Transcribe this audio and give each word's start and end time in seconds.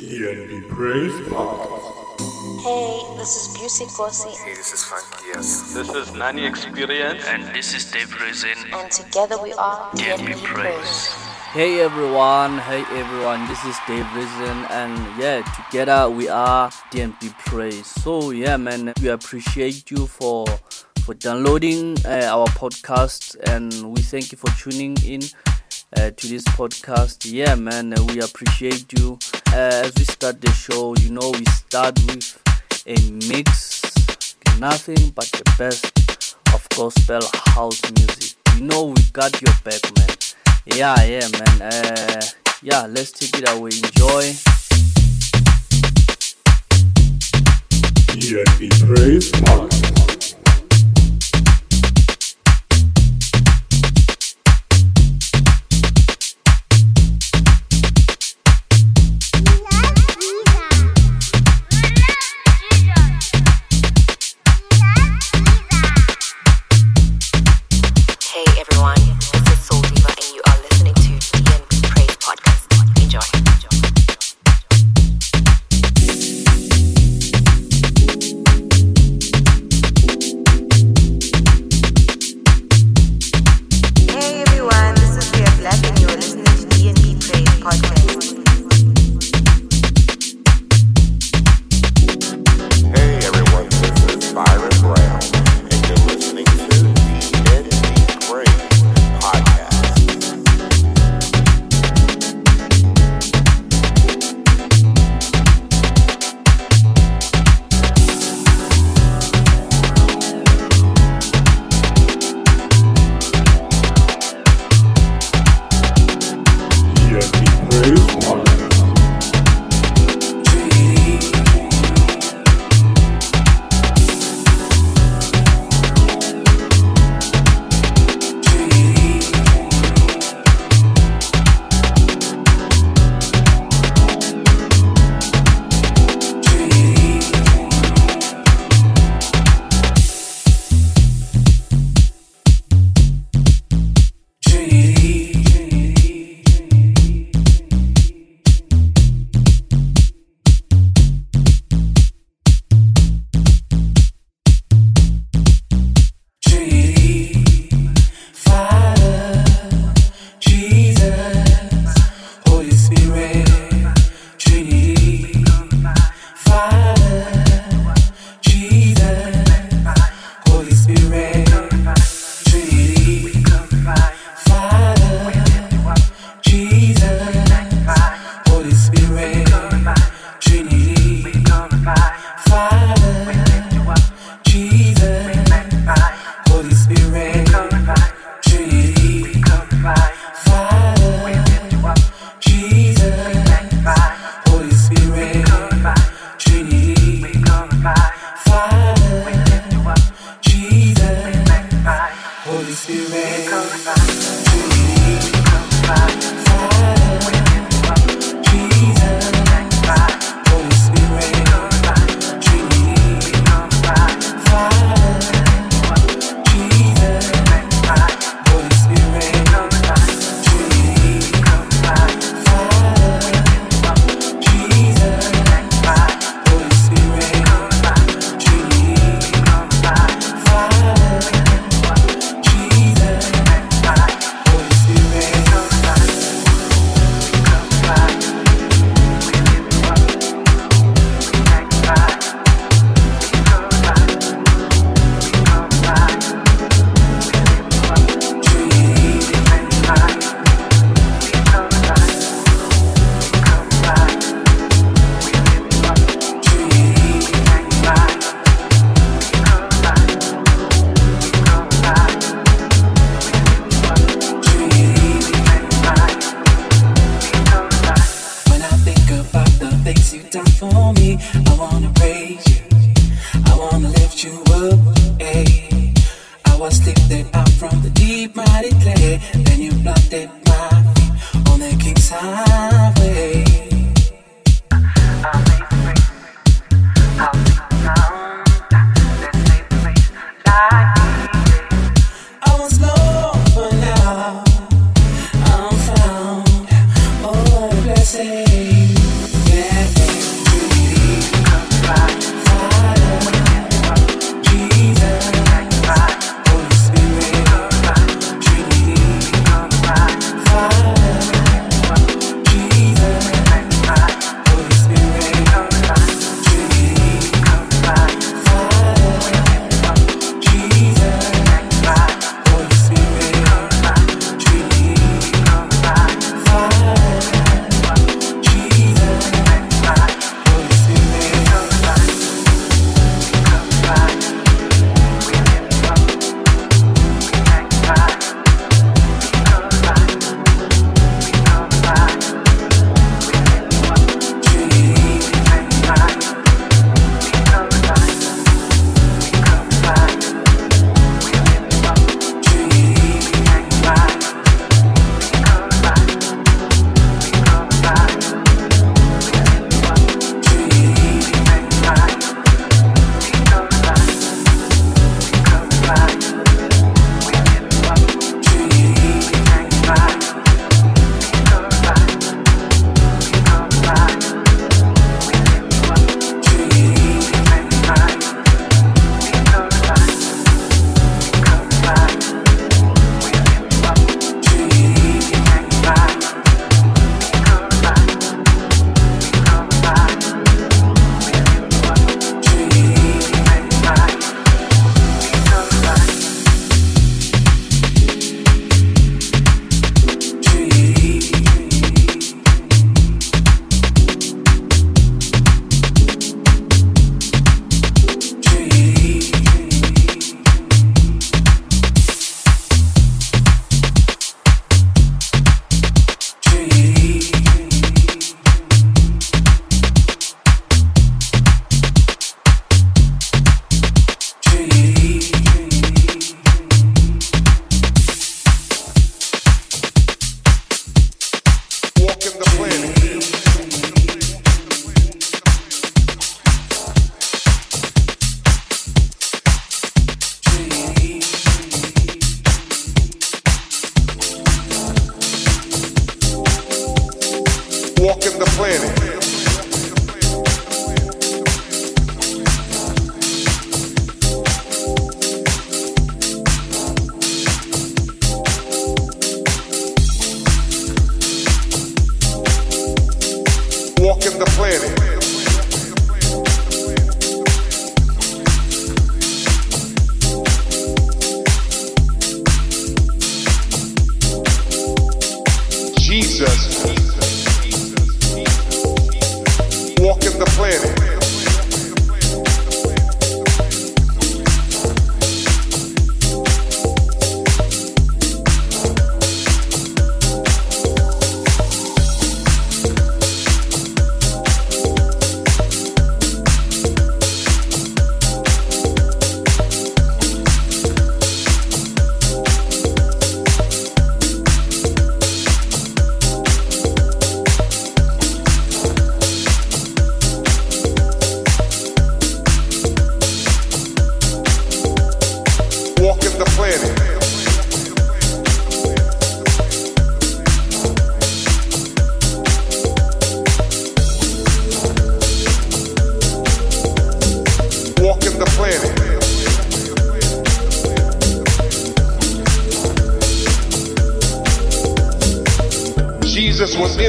DNB 0.00 0.66
Praise 0.70 1.12
Podcast. 1.28 2.62
Hey, 2.62 3.04
this 3.18 3.36
is 3.36 3.54
Busey 3.54 3.86
Kosi, 3.86 4.34
Hey, 4.44 4.54
this 4.54 4.72
is 4.72 4.82
Funky, 4.82 5.26
yes. 5.28 5.74
This 5.74 5.90
is 5.90 6.12
Nani 6.14 6.46
Experience. 6.46 7.22
And 7.26 7.42
this 7.54 7.74
is 7.74 7.90
Dave 7.90 8.10
Resin. 8.18 8.56
and 8.72 8.90
together 8.90 9.36
we 9.42 9.52
are 9.52 9.90
DNB 9.92 10.16
DNB 10.16 10.44
Praise. 10.44 10.72
Praise. 10.72 11.14
Hey 11.52 11.80
everyone, 11.80 12.58
hey 12.60 12.80
everyone, 12.98 13.46
this 13.46 13.62
is 13.66 13.76
Dave 13.86 14.06
Risen 14.16 14.64
and 14.70 15.20
yeah, 15.20 15.42
together 15.68 16.08
we 16.08 16.28
are 16.30 16.70
DNB 16.92 17.36
Praise. 17.44 17.86
So 17.86 18.30
yeah 18.30 18.56
man, 18.56 18.94
we 19.02 19.08
appreciate 19.08 19.90
you 19.90 20.06
for 20.06 20.46
for 21.04 21.12
downloading 21.12 21.98
uh, 22.06 22.24
our 22.32 22.46
podcast 22.56 23.36
and 23.52 23.92
we 23.92 24.00
thank 24.00 24.32
you 24.32 24.38
for 24.38 24.48
tuning 24.56 24.96
in 25.04 25.20
uh, 25.96 26.10
to 26.10 26.26
this 26.26 26.44
podcast. 26.56 27.30
Yeah 27.30 27.54
man, 27.54 27.94
we 28.06 28.20
appreciate 28.20 28.98
you. 28.98 29.18
As 29.52 29.92
we 29.96 30.04
start 30.04 30.40
the 30.40 30.50
show, 30.52 30.94
you 30.96 31.10
know 31.10 31.30
we 31.30 31.44
start 31.46 31.98
with 32.06 32.38
a 32.86 32.96
mix, 33.28 33.82
nothing 34.58 35.10
but 35.10 35.26
the 35.32 35.54
best 35.58 36.36
of 36.54 36.66
gospel 36.76 37.20
house 37.46 37.80
music. 37.92 38.36
You 38.54 38.62
know 38.62 38.84
we 38.86 39.02
got 39.12 39.40
your 39.42 39.52
back 39.64 39.82
man. 39.96 40.16
Yeah, 40.66 41.02
yeah, 41.02 41.28
man. 41.28 41.62
Uh, 41.62 42.22
yeah, 42.62 42.86
let's 42.86 43.10
take 43.12 43.42
it 43.42 43.48
away. 43.50 43.70
Enjoy. 43.70 44.32
DNB 48.14 48.70
Praise 48.86 49.32
Podcast. 49.32 49.99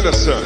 innocent. 0.02 0.41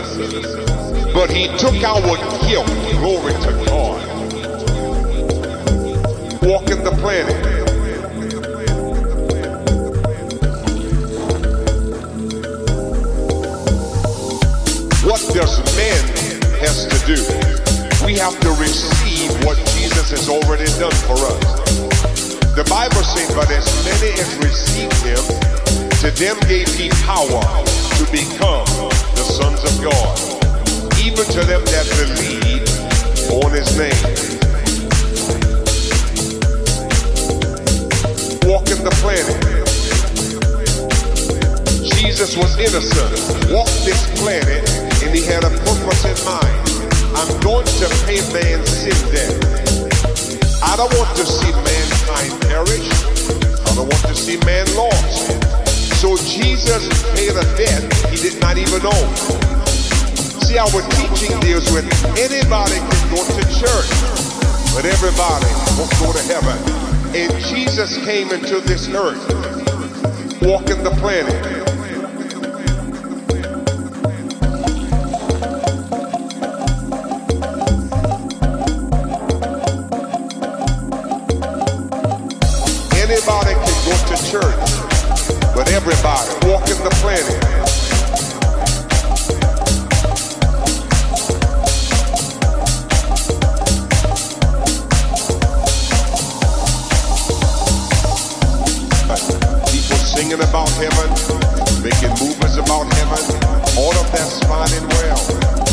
but 85.55 85.71
everybody 85.71 86.27
walking 86.45 86.75
the 86.83 86.91
planet. 87.00 87.24
People 99.71 99.97
singing 100.03 100.41
about 100.43 100.67
heaven, 100.75 101.07
making 101.81 102.12
movements 102.19 102.57
about 102.57 102.91
heaven, 102.95 103.24
all 103.77 103.95
of 103.95 104.12
that's 104.12 104.43
fine 104.43 104.67
and 104.75 104.91
well. 104.91 105.15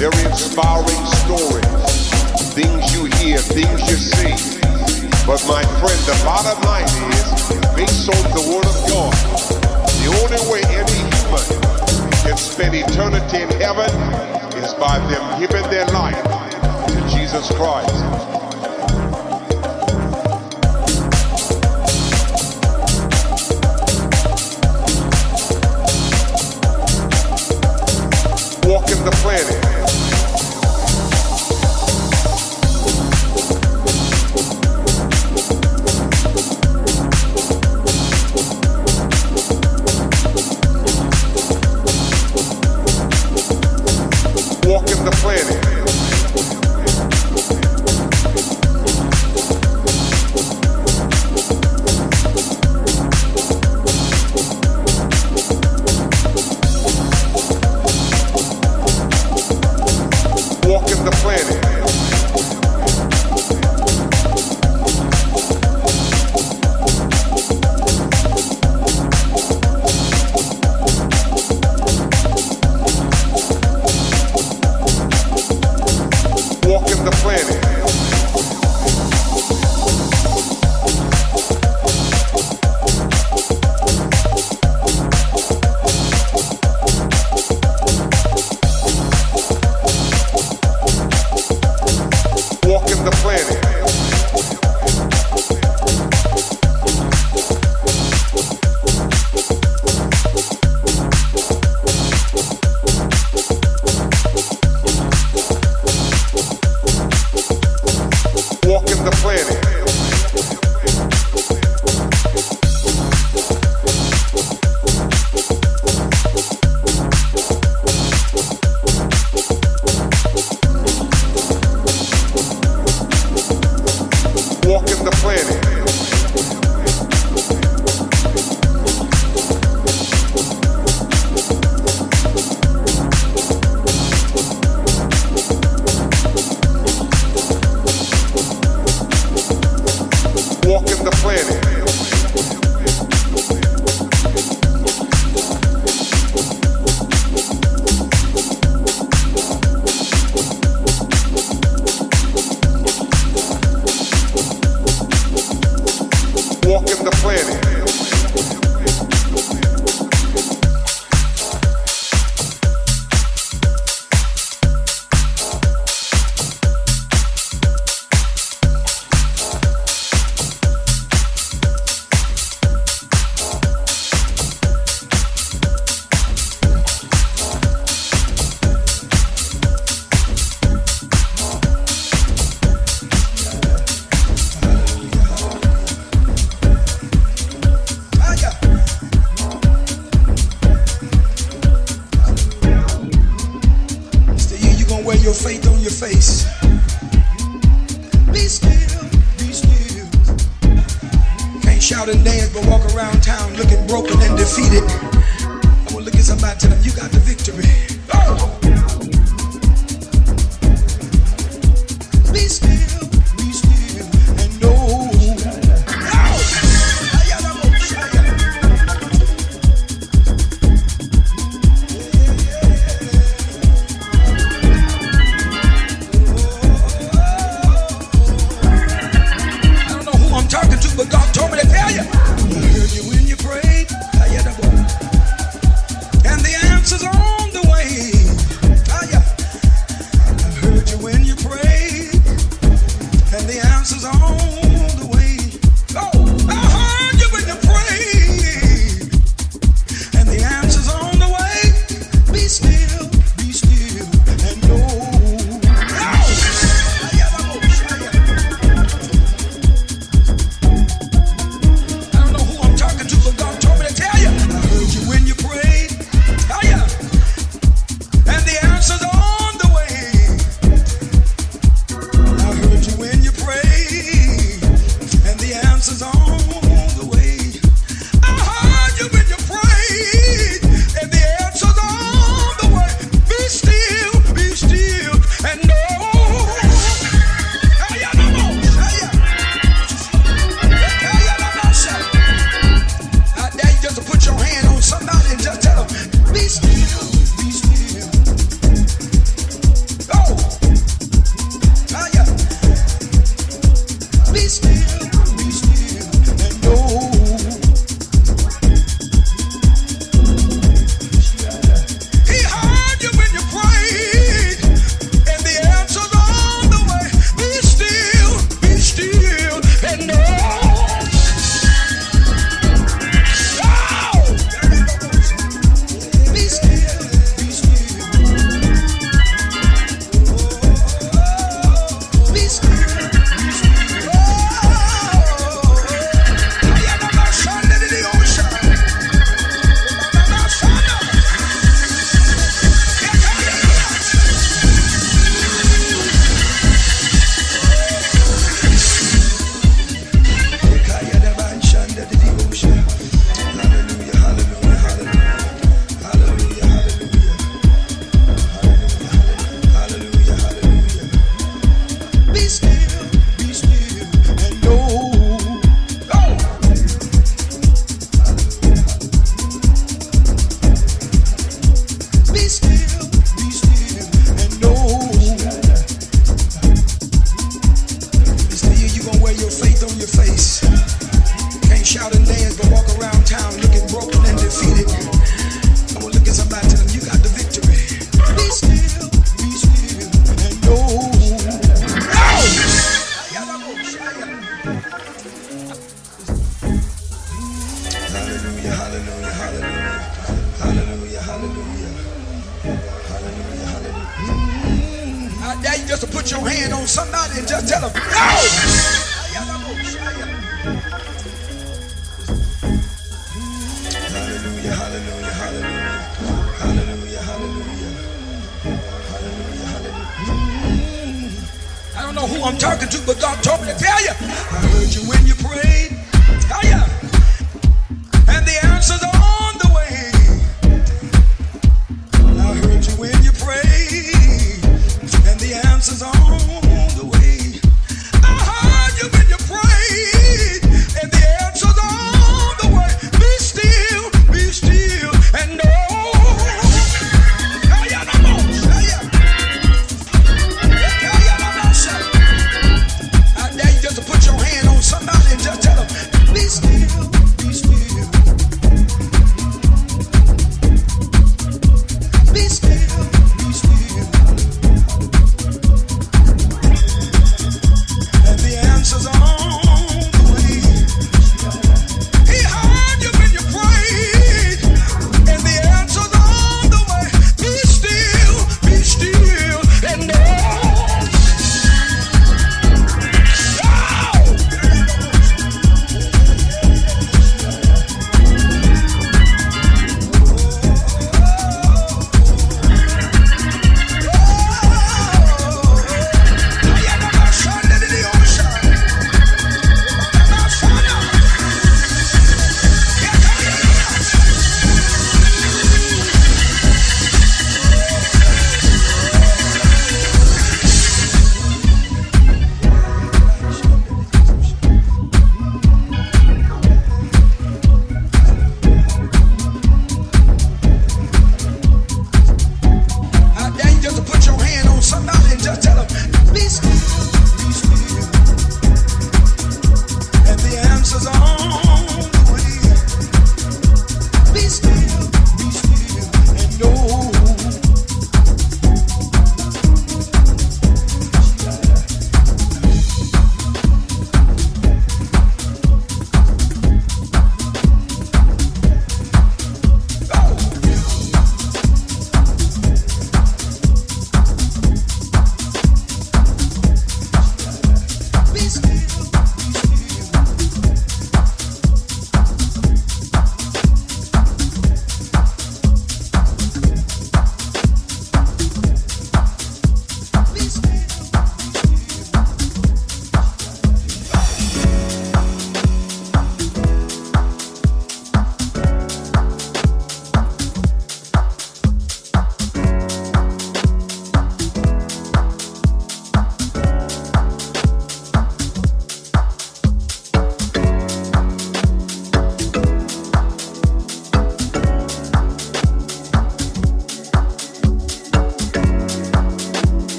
Very 0.00 0.24
inspiring 0.24 1.04
stories, 1.20 1.68
things 2.56 2.96
you 2.96 3.04
hear, 3.20 3.36
things 3.38 3.80
you 3.90 3.98
see. 3.98 4.32
But 5.26 5.44
my 5.46 5.62
friend, 5.80 6.00
the 6.08 6.18
bottom 6.24 6.62
line 6.62 6.88
is 7.12 7.76
based 7.76 8.08
on 8.08 8.22
the 8.32 8.40
word 8.50 8.64
of 8.64 8.88
God. 8.88 9.55
The 10.06 10.12
only 10.22 10.38
way 10.52 10.62
any 10.70 11.02
human 11.18 12.22
can 12.22 12.36
spend 12.36 12.76
eternity 12.76 13.42
in 13.42 13.50
heaven 13.60 13.90
is 14.62 14.72
by 14.74 15.00
them 15.10 15.40
giving 15.40 15.68
their 15.68 15.86
life 15.86 16.22
to 16.86 17.08
Jesus 17.08 17.50
Christ. 17.50 18.35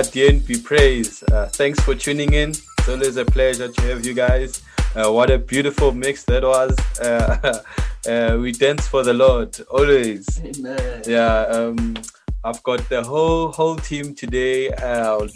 Experience 0.00 0.46
and 0.46 0.46
we 0.46 0.56
are 0.56 0.58
DNB 0.60 0.64
Praise. 0.64 1.22
Uh, 1.24 1.46
thanks 1.46 1.80
for 1.80 1.94
tuning 1.94 2.32
in. 2.32 2.50
It's 2.50 2.88
always 2.88 3.16
a 3.16 3.24
pleasure 3.24 3.68
to 3.68 3.82
have 3.82 4.06
you 4.06 4.14
guys. 4.14 4.62
Uh, 4.94 5.12
what 5.12 5.30
a 5.30 5.38
beautiful 5.38 5.92
mix 5.92 6.24
that 6.24 6.42
was. 6.42 6.74
Uh, 6.98 7.62
uh, 8.08 8.38
we 8.40 8.52
dance 8.52 8.88
for 8.88 9.02
the 9.02 9.12
Lord 9.12 9.60
always. 9.70 10.40
Amen. 10.42 11.02
Yeah, 11.06 11.42
um, 11.42 11.96
I've 12.42 12.62
got 12.62 12.88
the 12.88 13.02
whole 13.02 13.52
whole 13.52 13.76
team 13.76 14.14
today. 14.14 14.70
Uh, 14.70 15.28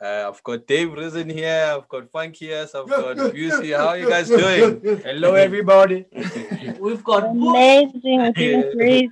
uh, 0.00 0.30
I've 0.32 0.42
got 0.44 0.66
Dave 0.66 0.92
Risen 0.92 1.28
here. 1.28 1.74
I've 1.76 1.88
got 1.88 2.12
Funkiest. 2.12 2.74
I've 2.74 2.88
got 2.88 3.16
Busey. 3.16 3.76
How 3.76 3.88
are 3.88 3.98
you 3.98 4.08
guys 4.08 4.28
doing? 4.42 5.00
Hello, 5.02 5.34
everybody. 5.34 6.04
We've 6.78 7.02
got 7.02 7.24
Amazing. 7.24 8.20
We're 8.20 8.32
giving 8.32 8.72
praise. 8.76 9.10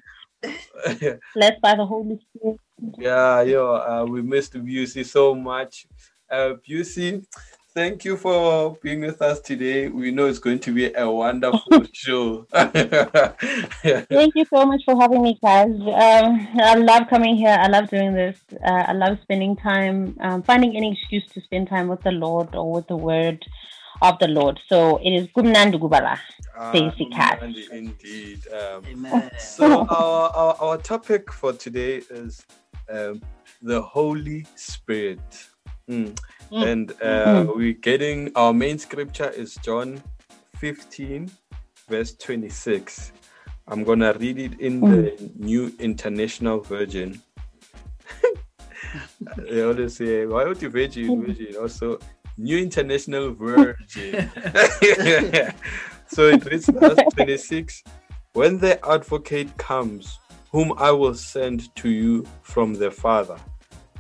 Blessed 1.35 1.61
by 1.61 1.75
the 1.75 1.85
Holy 1.85 2.21
Spirit. 2.37 2.61
Yeah, 2.99 3.43
yo, 3.43 3.75
uh, 3.75 4.05
we 4.09 4.23
missed 4.23 4.55
Busey 4.55 5.05
so 5.05 5.35
much. 5.35 5.87
Uh, 6.31 6.55
Busey, 6.69 7.25
thank 7.73 8.05
you 8.05 8.17
for 8.17 8.77
being 8.83 9.01
with 9.01 9.23
us 9.23 9.41
today. 9.41 9.89
We 9.89 10.11
know 10.11 10.27
it's 10.27 10.39
going 10.39 10.59
to 10.61 10.73
be 10.73 10.93
a 10.93 11.09
wonderful 11.09 11.85
show. 11.93 12.47
Thank 12.53 14.35
you 14.35 14.45
so 14.53 14.67
much 14.67 14.83
for 14.85 15.01
having 15.01 15.23
me, 15.23 15.39
guys. 15.43 15.71
Um, 15.71 16.49
I 16.61 16.75
love 16.75 17.09
coming 17.09 17.37
here. 17.37 17.57
I 17.59 17.69
love 17.69 17.89
doing 17.91 18.13
this. 18.13 18.39
Uh, 18.65 18.85
I 18.89 18.93
love 18.93 19.19
spending 19.23 19.57
time, 19.57 20.17
um, 20.21 20.43
finding 20.43 20.77
any 20.77 20.93
excuse 20.93 21.27
to 21.35 21.41
spend 21.43 21.69
time 21.69 21.89
with 21.89 22.03
the 22.03 22.13
Lord 22.13 22.55
or 22.55 22.73
with 22.73 22.89
the 22.89 22.97
Word 22.97 23.45
of 24.03 24.19
the 24.19 24.29
Lord. 24.29 24.59
So 24.69 24.99
it 24.99 25.11
is 25.11 25.29
Gumnandu 25.29 25.79
Gubala, 25.81 26.19
Stacey 26.71 27.07
Cat. 27.07 27.41
Indeed. 27.43 28.41
Um, 28.49 28.85
Amen. 28.87 29.31
so 29.39 29.87
our, 29.89 30.31
our 30.31 30.57
our 30.61 30.79
topic 30.79 31.33
for 31.33 31.53
today 31.53 32.03
is 32.11 32.45
um, 32.91 33.23
the 33.63 33.81
Holy 33.81 34.47
Spirit. 34.57 35.21
Mm. 35.89 36.17
Mm. 36.51 36.73
And 36.73 37.03
uh, 37.03 37.47
we're 37.55 37.73
getting 37.73 38.31
our 38.37 38.53
main 38.53 38.79
scripture 38.79 39.31
is 39.31 39.57
John 39.57 40.03
15, 40.57 41.31
verse 41.89 42.15
26. 42.15 43.13
I'm 43.67 43.83
gonna 43.83 44.13
read 44.15 44.39
it 44.39 44.61
in 44.61 44.81
the 44.81 45.33
New 45.37 45.73
International 45.79 46.61
Version. 46.61 47.23
they 49.39 49.63
always 49.63 49.97
say, 49.97 50.27
"Why 50.27 50.45
would 50.45 50.61
you 50.61 50.69
virgin 50.69 51.25
virgin?" 51.25 51.57
Also, 51.57 51.99
New 52.37 52.59
International 52.59 53.33
Version. 53.33 54.31
so 56.07 56.29
it 56.29 56.45
reads 56.45 56.67
verse 56.67 56.99
26. 57.15 57.85
When 58.35 58.59
the 58.59 58.85
advocate 58.87 59.57
comes, 59.57 60.19
whom 60.55 60.73
I 60.79 60.93
will 60.93 61.17
send 61.17 61.75
to 61.79 61.89
you 61.91 62.25
from 62.43 62.75
the 62.75 62.93
Father, 62.93 63.39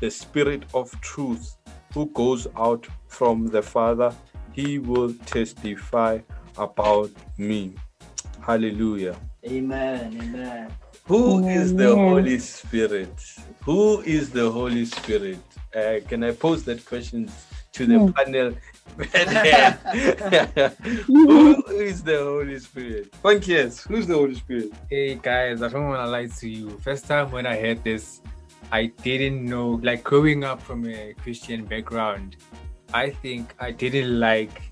the 0.01 0.09
Spirit 0.09 0.67
of 0.73 0.89
truth, 1.01 1.57
who 1.93 2.07
goes 2.13 2.47
out 2.57 2.87
from 3.09 3.49
the 3.49 3.61
Father, 3.61 4.17
he 4.53 4.79
will 4.79 5.13
testify 5.27 6.21
about 6.57 7.11
me. 7.37 7.75
Hallelujah. 8.41 9.17
Amen. 9.45 10.17
Amen. 10.23 10.73
Who 11.09 11.45
is 11.49 11.75
the 11.75 11.97
Holy 11.97 12.39
Spirit? 12.39 13.21
Who 13.65 14.03
is 14.03 14.31
the 14.31 14.49
Holy 14.49 14.85
Spirit? 14.85 15.45
Uh, 15.75 15.97
can 16.09 16.23
I 16.23 16.33
pose 16.35 16.65
that 16.67 16.85
question 16.87 17.33
to 17.73 17.87
the 17.87 17.99
Hmm. 17.99 18.13
panel? 18.13 18.55
Who 21.07 21.65
is 21.71 22.03
the 22.03 22.19
Holy 22.23 22.59
Spirit? 22.61 23.15
Yes. 23.47 23.83
Who's 23.85 24.07
the 24.07 24.15
Holy 24.15 24.35
Spirit? 24.37 24.73
Hey 24.89 25.17
guys, 25.17 25.63
I 25.63 25.69
don't 25.69 25.89
want 25.89 26.05
to 26.05 26.11
lie 26.11 26.27
to 26.27 26.49
you. 26.49 26.71
First 26.79 27.07
time 27.07 27.31
when 27.33 27.47
I 27.47 27.59
heard 27.59 27.83
this, 27.83 28.21
I 28.71 28.87
didn't 29.03 29.45
know. 29.45 29.81
Like 29.83 30.05
growing 30.05 30.45
up 30.45 30.63
from 30.63 30.87
a 30.87 31.15
Christian 31.23 31.65
background, 31.65 32.37
I 32.93 33.11
think 33.11 33.55
I 33.59 33.73
didn't 33.73 34.21
like 34.21 34.63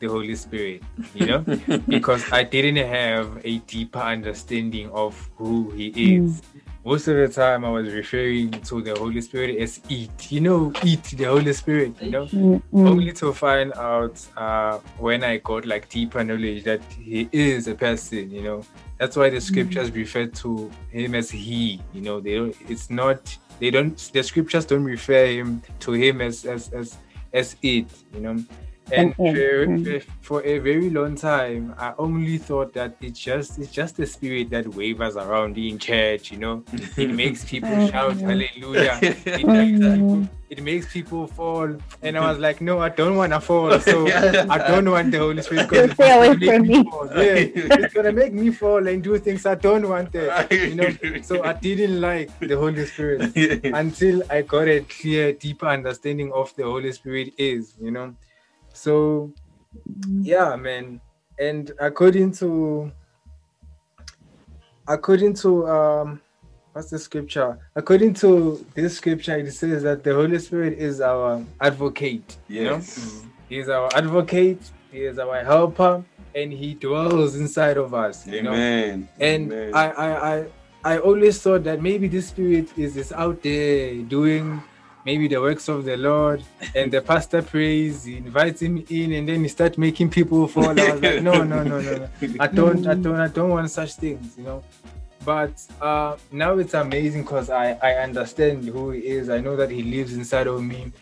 the 0.00 0.08
Holy 0.08 0.34
Spirit, 0.34 0.82
you 1.14 1.26
know, 1.26 1.38
because 1.88 2.24
I 2.32 2.42
didn't 2.42 2.84
have 2.88 3.40
a 3.44 3.58
deeper 3.58 4.00
understanding 4.00 4.90
of 4.90 5.30
who 5.36 5.70
He 5.70 5.90
hmm. 5.90 6.26
is. 6.26 6.42
Most 6.82 7.08
of 7.08 7.16
the 7.16 7.28
time, 7.28 7.66
I 7.66 7.68
was 7.68 7.92
referring 7.92 8.52
to 8.52 8.80
the 8.80 8.98
Holy 8.98 9.20
Spirit 9.20 9.58
as 9.58 9.80
it, 9.90 10.32
you 10.32 10.40
know, 10.40 10.72
it, 10.82 11.02
the 11.04 11.24
Holy 11.24 11.52
Spirit, 11.52 12.00
you 12.00 12.10
know. 12.10 12.24
Mm, 12.26 12.62
mm. 12.72 12.88
only 12.88 13.12
to 13.12 13.34
find 13.34 13.74
out 13.74 14.26
uh, 14.34 14.78
when 14.96 15.22
I 15.22 15.38
got 15.38 15.66
like 15.66 15.90
deeper 15.90 16.24
knowledge 16.24 16.64
that 16.64 16.80
he 16.98 17.28
is 17.32 17.68
a 17.68 17.74
person, 17.74 18.30
you 18.30 18.42
know. 18.42 18.62
That's 18.96 19.14
why 19.14 19.28
the 19.28 19.42
scriptures 19.42 19.90
refer 19.90 20.26
to 20.26 20.70
him 20.90 21.14
as 21.14 21.30
he, 21.30 21.82
you 21.92 22.00
know. 22.00 22.18
They 22.18 22.36
don't. 22.36 22.56
It's 22.66 22.88
not. 22.88 23.36
They 23.58 23.70
don't. 23.70 23.96
The 24.14 24.22
scriptures 24.22 24.64
don't 24.64 24.84
refer 24.84 25.26
him 25.26 25.62
to 25.80 25.92
him 25.92 26.22
as 26.22 26.46
as 26.46 26.70
as 26.72 26.96
as 27.34 27.56
it, 27.62 27.86
you 28.14 28.20
know. 28.20 28.42
Mm, 28.90 28.98
and 28.98 29.16
mm, 29.16 29.32
for, 29.32 29.66
mm. 29.66 30.02
for 30.20 30.44
a 30.44 30.58
very 30.58 30.90
long 30.90 31.14
time, 31.14 31.74
I 31.78 31.94
only 31.98 32.38
thought 32.38 32.72
that 32.74 32.96
it's 33.00 33.18
just 33.18 33.58
it's 33.58 33.72
just 33.72 33.96
the 33.96 34.06
spirit 34.06 34.50
that 34.50 34.66
wavers 34.74 35.16
around 35.16 35.56
in 35.58 35.78
church, 35.78 36.32
you 36.32 36.38
know. 36.38 36.64
It 36.96 37.10
makes 37.22 37.44
people 37.44 37.70
mm, 37.70 37.90
shout 37.90 38.16
hallelujah. 38.16 38.98
It 39.26 39.46
makes 39.46 39.78
people 39.78 40.28
it 40.50 40.64
makes 40.64 40.92
people 40.92 41.28
fall. 41.28 41.76
And 42.02 42.18
I 42.18 42.28
was 42.28 42.38
like, 42.38 42.60
no, 42.60 42.80
I 42.80 42.88
don't 42.88 43.16
want 43.16 43.32
to 43.32 43.40
fall. 43.40 43.78
So 43.78 44.06
I 44.50 44.58
don't 44.58 44.90
want 44.90 45.12
the 45.12 45.18
Holy 45.18 45.42
Spirit 45.42 45.70
because 45.70 45.92
Stay 45.92 46.16
away 46.16 46.30
from 46.30 46.40
make 46.40 46.62
me. 46.62 46.90
fall. 46.90 47.06
Yeah, 47.06 47.34
it's 47.80 47.94
gonna 47.94 48.12
make 48.12 48.32
me 48.32 48.50
fall 48.50 48.86
and 48.88 49.02
do 49.02 49.16
things 49.18 49.46
I 49.46 49.54
don't 49.54 49.88
want 49.88 50.12
to. 50.12 50.48
You 50.50 50.74
know, 50.74 51.22
so 51.22 51.44
I 51.44 51.52
didn't 51.52 52.00
like 52.00 52.36
the 52.40 52.56
Holy 52.56 52.84
Spirit 52.86 53.36
until 53.64 54.24
I 54.28 54.42
got 54.42 54.66
a 54.66 54.80
clear, 54.80 55.32
deeper 55.32 55.66
understanding 55.66 56.32
of 56.32 56.54
the 56.56 56.64
Holy 56.64 56.92
Spirit 56.92 57.32
is, 57.38 57.74
you 57.80 57.92
know. 57.92 58.14
So 58.80 59.30
yeah, 60.22 60.56
man. 60.56 61.02
And 61.38 61.70
according 61.78 62.32
to 62.40 62.90
according 64.88 65.34
to 65.34 65.68
um 65.68 66.20
what's 66.72 66.88
the 66.88 66.98
scripture? 66.98 67.58
According 67.76 68.14
to 68.14 68.64
this 68.74 68.96
scripture, 68.96 69.36
it 69.36 69.52
says 69.52 69.82
that 69.82 70.02
the 70.02 70.14
Holy 70.14 70.38
Spirit 70.38 70.78
is 70.78 71.02
our 71.02 71.44
advocate. 71.60 72.38
You 72.48 72.64
know, 72.64 72.76
Yes. 72.76 73.24
He 73.50 73.58
is 73.58 73.68
our 73.68 73.90
advocate, 73.94 74.62
he 74.90 75.00
is 75.04 75.18
our 75.18 75.44
helper, 75.44 76.02
and 76.34 76.50
he 76.50 76.72
dwells 76.72 77.34
inside 77.34 77.76
of 77.76 77.92
us. 77.92 78.26
You 78.26 78.42
know, 78.42 78.54
Amen. 78.54 79.08
and 79.20 79.52
Amen. 79.52 79.74
I, 79.74 79.90
I 79.90 80.34
I 80.34 80.46
I 80.84 80.98
always 80.98 81.42
thought 81.42 81.64
that 81.64 81.82
maybe 81.82 82.08
this 82.08 82.28
spirit 82.28 82.70
is 82.78 82.96
is 82.96 83.12
out 83.12 83.42
there 83.42 83.96
doing 84.08 84.62
maybe 85.10 85.26
the 85.26 85.40
works 85.40 85.66
of 85.74 85.84
the 85.84 85.96
Lord, 85.96 86.40
and 86.78 86.86
the 86.92 87.02
pastor 87.10 87.42
prays, 87.42 88.04
he 88.04 88.18
invites 88.18 88.62
him 88.62 88.74
in, 88.88 89.12
and 89.14 89.24
then 89.28 89.42
he 89.42 89.48
starts 89.48 89.76
making 89.76 90.08
people 90.08 90.46
fall. 90.46 90.78
I 90.78 90.92
was 90.92 91.02
like, 91.02 91.22
no, 91.30 91.42
no, 91.42 91.64
no, 91.64 91.80
no, 91.86 91.96
no. 92.00 92.08
I 92.38 92.46
don't, 92.46 92.86
I 92.86 92.94
don't, 92.94 93.20
I 93.26 93.26
don't 93.26 93.50
want 93.56 93.68
such 93.70 93.92
things, 93.94 94.26
you 94.38 94.44
know. 94.44 94.62
But 95.24 95.54
uh, 95.80 96.16
now 96.30 96.58
it's 96.58 96.74
amazing 96.74 97.22
because 97.22 97.50
I, 97.50 97.72
I 97.88 97.94
understand 98.06 98.64
who 98.64 98.92
he 98.92 99.00
is. 99.00 99.28
I 99.36 99.40
know 99.40 99.56
that 99.56 99.70
he 99.76 99.82
lives 99.82 100.12
inside 100.14 100.46
of 100.46 100.62
me. 100.62 100.92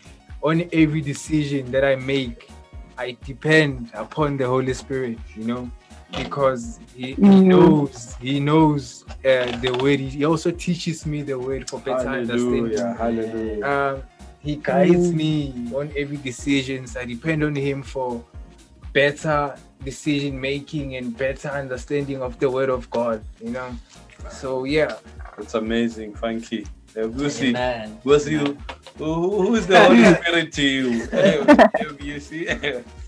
On 0.41 0.67
every 0.73 1.01
decision 1.01 1.69
that 1.71 1.85
I 1.85 1.95
make, 1.95 2.49
I 2.97 3.15
depend 3.23 3.91
upon 3.93 4.37
the 4.37 4.47
Holy 4.47 4.73
Spirit, 4.73 5.19
you 5.35 5.45
know, 5.51 5.71
because 6.17 6.79
he, 6.95 7.07
he 7.07 7.15
Mhm. 7.15 7.43
knows, 7.45 8.15
he 8.19 8.39
knows 8.39 9.05
uh, 9.25 9.45
the 9.61 9.71
word. 9.81 9.99
He 9.99 10.25
also 10.25 10.51
teaches 10.51 11.05
me 11.05 11.21
the 11.21 11.37
word 11.37 11.69
for 11.69 11.79
better 11.79 12.09
understanding. 12.09 12.77
Hallelujah. 12.77 12.95
Hallelujah. 12.97 13.67
Um, 13.67 14.03
he 14.39 14.55
guides 14.55 15.11
me 15.13 15.53
on 15.73 15.91
every 15.97 16.17
decisions. 16.17 16.95
I 16.95 17.05
depend 17.05 17.43
on 17.43 17.55
him 17.55 17.83
for 17.83 18.23
better 18.93 19.55
decision 19.83 20.39
making 20.39 20.95
and 20.95 21.15
better 21.15 21.49
understanding 21.49 22.21
of 22.21 22.39
the 22.39 22.49
word 22.49 22.69
of 22.69 22.89
God. 22.89 23.23
You 23.43 23.51
know, 23.51 23.75
so 24.29 24.63
yeah. 24.63 24.95
That's 25.37 25.53
amazing. 25.53 26.15
Thank 26.15 26.51
you. 26.51 26.65
Uh, 26.97 27.01
Lucy, 27.01 27.49
Amen. 27.49 27.99
Lucy, 28.03 28.33
who, 28.33 28.57
who 28.97 29.41
who 29.43 29.55
is 29.55 29.67
the 29.67 29.79
Holy 29.79 30.03
Spirit 30.15 30.51
to 30.53 30.63
you? 30.63 31.99
you 31.99 32.19
see? 32.19 32.47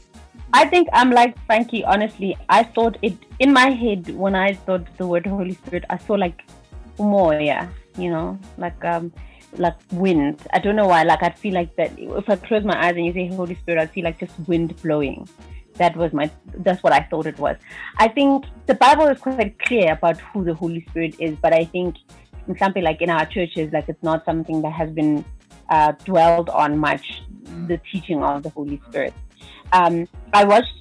I 0.54 0.66
think 0.66 0.88
I'm 0.94 1.12
like 1.12 1.38
Frankie. 1.46 1.84
Honestly, 1.84 2.38
I 2.50 2.64
thought 2.64 2.98
it 3.02 3.18
in 3.40 3.54
my 3.54 3.70
head 3.70 4.10
when 4.16 4.36
I 4.36 4.54
thought 4.54 4.86
the 4.98 5.08
word 5.08 5.26
Holy 5.26 5.54
Spirit. 5.54 5.86
I 5.90 5.98
saw 5.98 6.14
like 6.14 6.42
umoya, 6.98 7.70
you 7.98 8.10
know, 8.10 8.38
like 8.58 8.84
um, 8.84 9.14
like 9.58 9.76
wind. 9.92 10.42
I 10.54 10.60
don't 10.60 10.76
know 10.76 10.88
why. 10.88 11.04
Like 11.04 11.24
I'd 11.24 11.38
feel 11.38 11.54
like 11.54 11.76
that. 11.78 11.94
If 11.98 12.30
I 12.30 12.36
close 12.36 12.64
my 12.64 12.78
eyes 12.86 12.96
and 12.96 13.06
you 13.06 13.14
say 13.14 13.28
Holy 13.28 13.56
Spirit, 13.56 13.82
I'd 13.82 13.92
feel 13.92 14.04
like 14.04 14.20
just 14.20 14.34
wind 14.48 14.80
blowing. 14.82 15.28
That 15.76 15.96
was 15.96 16.12
my. 16.12 16.30
That's 16.58 16.84
what 16.84 16.94
I 16.94 17.02
thought 17.10 17.28
it 17.28 17.40
was. 17.40 17.58
I 17.98 18.08
think 18.10 18.46
the 18.66 18.76
Bible 18.76 19.08
is 19.08 19.20
quite 19.20 19.58
clear 19.60 19.94
about 19.94 20.20
who 20.20 20.44
the 20.44 20.54
Holy 20.54 20.86
Spirit 20.90 21.16
is, 21.20 21.38
but 21.42 21.54
I 21.54 21.66
think 21.66 21.96
in 22.48 22.58
something 22.58 22.84
like 22.84 23.02
in 23.02 23.10
our 23.10 23.26
churches, 23.26 23.72
like 23.72 23.88
it's 23.88 24.04
not 24.04 24.26
something 24.26 24.62
that 24.64 24.74
has 24.74 24.90
been 24.92 25.24
uh, 25.70 25.94
dwelled 26.04 26.50
on 26.50 26.78
much. 26.78 27.24
The 27.68 27.80
teaching 27.92 28.24
of 28.24 28.44
the 28.44 28.50
Holy 28.50 28.82
Spirit. 28.90 29.14
Um, 29.74 30.08
I 30.34 30.44
watched 30.44 30.74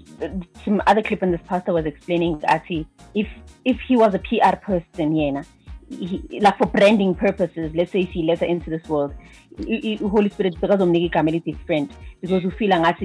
some 0.65 0.83
other 0.87 1.03
clip 1.03 1.23
and 1.23 1.33
this 1.33 1.41
pastor 1.47 1.73
was 1.73 1.87
explaining 1.87 2.43
actually 2.47 2.87
if 3.15 3.29
if 3.65 3.79
he 3.81 3.97
was 3.97 4.15
a 4.15 4.19
PR 4.19 4.57
person, 4.57 5.15
yeah, 5.15 5.43
he, 5.89 6.41
like 6.41 6.57
for 6.59 6.67
branding 6.67 7.15
purposes, 7.15 7.73
let's 7.75 7.93
say 7.93 8.03
if 8.03 8.11
he 8.11 8.23
lets 8.23 8.41
her 8.41 8.47
into 8.47 8.71
this 8.71 8.87
world, 8.89 9.15
Holy 9.59 10.29
Spirit 10.31 10.61
because 10.61 10.81
of 10.81 10.89
igama 10.89 11.31
elithi 11.31 11.57
friend 11.67 11.91
because 12.21 12.45
we 12.45 12.51
feel 12.51 12.71
like 12.71 12.97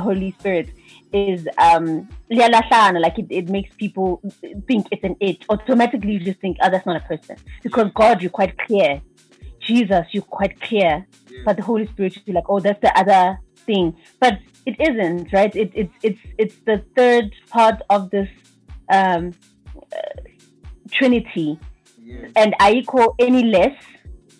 Holy 0.00 0.32
Spirit- 0.32 0.70
is 1.12 1.48
um 1.58 2.08
like 2.30 3.18
it, 3.18 3.26
it 3.30 3.48
makes 3.48 3.74
people 3.74 4.22
think 4.66 4.86
it's 4.90 5.04
an 5.04 5.16
it 5.20 5.44
automatically 5.48 6.12
you 6.12 6.20
just 6.20 6.40
think 6.40 6.56
oh 6.62 6.70
that's 6.70 6.86
not 6.86 6.96
a 6.96 7.00
person. 7.00 7.36
Because 7.62 7.90
God 7.94 8.22
you're 8.22 8.30
quite 8.30 8.56
clear. 8.58 9.02
Jesus 9.60 10.06
you're 10.12 10.22
quite 10.22 10.60
clear. 10.60 11.06
But 11.44 11.56
the 11.56 11.62
Holy 11.62 11.86
Spirit 11.88 12.16
you're 12.24 12.34
like 12.34 12.48
oh 12.48 12.60
that's 12.60 12.80
the 12.80 12.96
other 12.98 13.38
thing 13.70 13.86
but 14.22 14.34
it 14.66 14.76
isn't 14.88 15.32
right? 15.32 15.54
It, 15.54 15.70
it's 15.74 15.94
it's 16.02 16.20
it's 16.38 16.56
the 16.66 16.84
third 16.96 17.26
part 17.48 17.78
of 17.90 18.10
this 18.10 18.28
um 18.88 19.32
uh, 19.92 20.20
Trinity. 20.90 21.58
And 22.36 22.54
ayikho 22.60 23.14
any 23.18 23.44
less 23.44 23.76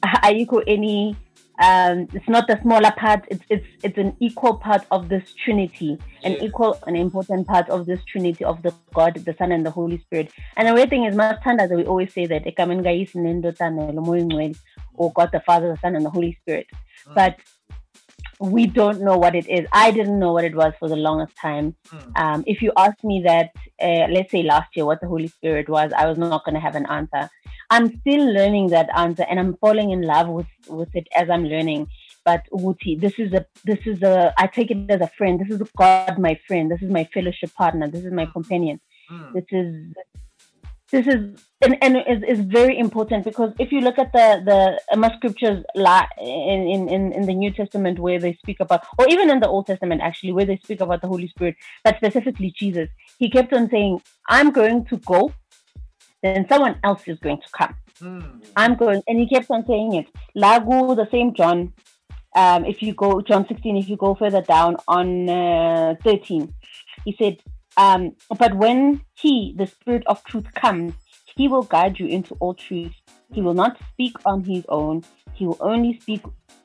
ayikho 0.28 0.62
any 0.66 1.16
um 1.62 1.96
it's 2.16 2.28
not 2.28 2.48
the 2.48 2.58
smaller 2.62 2.92
part 3.02 3.24
it's 3.28 3.44
it's 3.54 3.66
it's 3.86 3.98
an 3.98 4.16
equal 4.18 4.54
part 4.66 4.82
of 4.90 5.08
this 5.10 5.24
trinity 5.44 5.98
an 6.24 6.32
equal 6.46 6.72
an 6.86 6.96
important 6.96 7.46
part 7.46 7.68
of 7.68 7.84
this 7.84 8.00
trinity 8.10 8.44
of 8.52 8.62
the 8.62 8.72
god 8.94 9.14
the 9.28 9.34
son 9.38 9.52
and 9.52 9.64
the 9.64 9.70
holy 9.70 9.98
spirit. 10.06 10.32
And 10.56 10.68
the 10.68 10.74
weird 10.74 10.90
thing 10.90 11.04
is 11.04 11.16
that 11.16 11.70
we 11.78 11.84
always 11.84 12.12
say 12.12 12.26
that 12.26 12.44
"Ekameni 12.50 12.82
kaYise 12.88 13.14
neNdodana 13.26 13.92
loMoya 13.96 14.24
Oyingcwele," 14.24 14.58
or 14.94 15.12
god 15.12 15.30
the 15.32 15.40
father 15.40 15.68
the 15.72 15.78
son 15.84 15.96
and 15.96 16.04
the 16.04 16.10
holy 16.10 16.36
spirit. 16.42 16.66
But 17.14 17.36
we 18.40 18.66
don't 18.66 19.02
know 19.02 19.18
what 19.18 19.34
it 19.34 19.48
is. 19.48 19.66
I 19.70 19.90
didn't 19.90 20.18
know 20.18 20.32
what 20.32 20.44
it 20.44 20.54
was 20.54 20.72
for 20.78 20.88
the 20.88 20.96
longest 20.96 21.36
time. 21.36 21.76
Um, 22.16 22.42
if 22.46 22.62
you 22.62 22.72
asked 22.76 23.04
me 23.04 23.22
that, 23.24 23.50
uh, 23.80 24.06
let's 24.10 24.30
say 24.30 24.42
last 24.42 24.74
year, 24.74 24.86
what 24.86 25.00
the 25.00 25.06
Holy 25.08 25.28
Spirit 25.28 25.68
was, 25.68 25.92
I 25.96 26.06
was 26.06 26.18
not 26.18 26.44
going 26.44 26.54
to 26.54 26.60
have 26.60 26.74
an 26.74 26.86
answer. 26.86 27.30
I'm 27.68 28.00
still 28.00 28.32
learning 28.32 28.68
that 28.68 28.88
answer, 28.96 29.24
and 29.28 29.38
I'm 29.38 29.56
falling 29.58 29.90
in 29.90 30.02
love 30.02 30.28
with 30.28 30.46
with 30.68 30.88
it 30.94 31.06
as 31.14 31.30
I'm 31.30 31.44
learning. 31.44 31.86
But 32.24 32.42
Uti, 32.52 32.96
this 32.96 33.18
is 33.18 33.32
a 33.32 33.46
this 33.64 33.78
is 33.86 34.02
a 34.02 34.34
I 34.38 34.46
take 34.46 34.70
it 34.70 34.90
as 34.90 35.00
a 35.00 35.06
friend. 35.18 35.38
This 35.38 35.50
is 35.50 35.62
God, 35.76 36.18
my 36.18 36.38
friend. 36.48 36.70
This 36.70 36.82
is 36.82 36.90
my 36.90 37.04
fellowship 37.14 37.54
partner. 37.54 37.88
This 37.88 38.04
is 38.04 38.12
my 38.12 38.26
companion. 38.26 38.80
This 39.34 39.44
is 39.52 39.94
this 40.90 41.06
is 41.06 41.40
and, 41.62 41.76
and 41.82 41.96
is, 41.96 42.22
is 42.26 42.44
very 42.44 42.78
important 42.78 43.24
because 43.24 43.52
if 43.58 43.70
you 43.70 43.80
look 43.80 43.98
at 43.98 44.12
the 44.12 44.42
the 44.44 44.80
Emma 44.92 45.12
scriptures 45.16 45.64
in, 45.76 46.88
in 46.88 47.12
in 47.12 47.26
the 47.26 47.34
New 47.34 47.52
Testament 47.52 47.98
where 47.98 48.18
they 48.18 48.34
speak 48.34 48.60
about 48.60 48.84
or 48.98 49.06
even 49.08 49.30
in 49.30 49.40
the 49.40 49.48
Old 49.48 49.66
Testament 49.66 50.00
actually 50.00 50.32
where 50.32 50.44
they 50.44 50.58
speak 50.64 50.80
about 50.80 51.00
the 51.00 51.08
Holy 51.08 51.28
Spirit 51.28 51.56
but 51.84 51.96
specifically 51.96 52.52
Jesus 52.56 52.88
he 53.18 53.30
kept 53.30 53.52
on 53.52 53.68
saying 53.70 54.00
I'm 54.28 54.50
going 54.50 54.84
to 54.86 54.96
go 54.98 55.32
then 56.22 56.46
someone 56.48 56.78
else 56.84 57.02
is 57.06 57.18
going 57.20 57.40
to 57.40 57.48
come. 57.52 57.74
I'm 58.56 58.74
going 58.76 59.02
and 59.06 59.18
he 59.18 59.28
kept 59.28 59.50
on 59.50 59.64
saying 59.66 59.94
it. 59.94 60.06
Lagu 60.36 60.96
the 60.96 61.08
same 61.10 61.34
John 61.34 61.72
um, 62.34 62.64
if 62.64 62.82
you 62.82 62.94
go 62.94 63.20
John 63.20 63.46
16 63.46 63.76
if 63.76 63.88
you 63.88 63.96
go 63.96 64.14
further 64.14 64.42
down 64.42 64.76
on 64.88 65.28
uh, 65.28 65.94
13 66.04 66.52
he 67.04 67.16
said 67.18 67.38
um, 67.80 68.02
but 68.38 68.54
when 68.54 69.02
he 69.14 69.54
the 69.56 69.66
spirit 69.66 70.04
of 70.06 70.22
truth 70.24 70.48
comes 70.54 70.92
he 71.36 71.48
will 71.48 71.62
guide 71.62 71.98
you 71.98 72.06
into 72.06 72.34
all 72.40 72.54
truth. 72.54 72.92
He 73.32 73.40
will 73.40 73.54
not 73.54 73.78
speak 73.92 74.14
on 74.26 74.44
his 74.44 74.64
own. 74.68 75.04
He 75.32 75.46
will 75.46 75.56
only 75.60 75.98
speak 76.00 76.22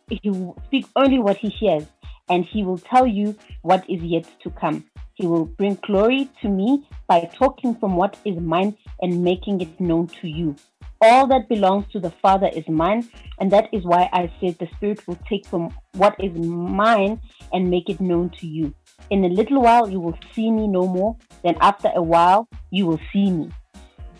he 0.09 0.29
will 0.29 0.57
speak 0.65 0.85
only 0.95 1.17
what 1.19 1.37
he 1.37 1.49
hears 1.49 1.85
and 2.29 2.43
he 2.43 2.63
will 2.63 2.77
tell 2.77 3.07
you 3.07 3.35
what 3.61 3.89
is 3.89 4.01
yet 4.01 4.25
to 4.43 4.49
come. 4.49 4.83
He 5.13 5.25
will 5.25 5.45
bring 5.45 5.79
glory 5.81 6.29
to 6.41 6.49
me 6.49 6.85
by 7.07 7.29
talking 7.33 7.75
from 7.75 7.95
what 7.95 8.17
is 8.25 8.37
mine 8.37 8.75
and 9.01 9.23
making 9.23 9.61
it 9.61 9.79
known 9.79 10.07
to 10.21 10.27
you. 10.27 10.55
All 11.01 11.25
that 11.27 11.47
belongs 11.47 11.85
to 11.93 11.99
the 11.99 12.11
Father 12.21 12.49
is 12.53 12.67
mine, 12.67 13.07
and 13.39 13.51
that 13.51 13.69
is 13.71 13.83
why 13.83 14.09
I 14.11 14.31
said 14.39 14.57
the 14.59 14.67
Spirit 14.75 15.07
will 15.07 15.19
take 15.29 15.45
from 15.45 15.73
what 15.93 16.15
is 16.19 16.33
mine 16.35 17.21
and 17.53 17.69
make 17.69 17.89
it 17.89 18.01
known 18.01 18.29
to 18.41 18.47
you. 18.47 18.73
In 19.09 19.23
a 19.25 19.29
little 19.29 19.61
while, 19.61 19.89
you 19.89 19.99
will 19.99 20.17
see 20.33 20.49
me 20.51 20.67
no 20.67 20.87
more. 20.87 21.15
Then, 21.43 21.55
after 21.61 21.91
a 21.95 22.01
while, 22.01 22.47
you 22.71 22.85
will 22.87 22.99
see 23.13 23.29
me. 23.31 23.51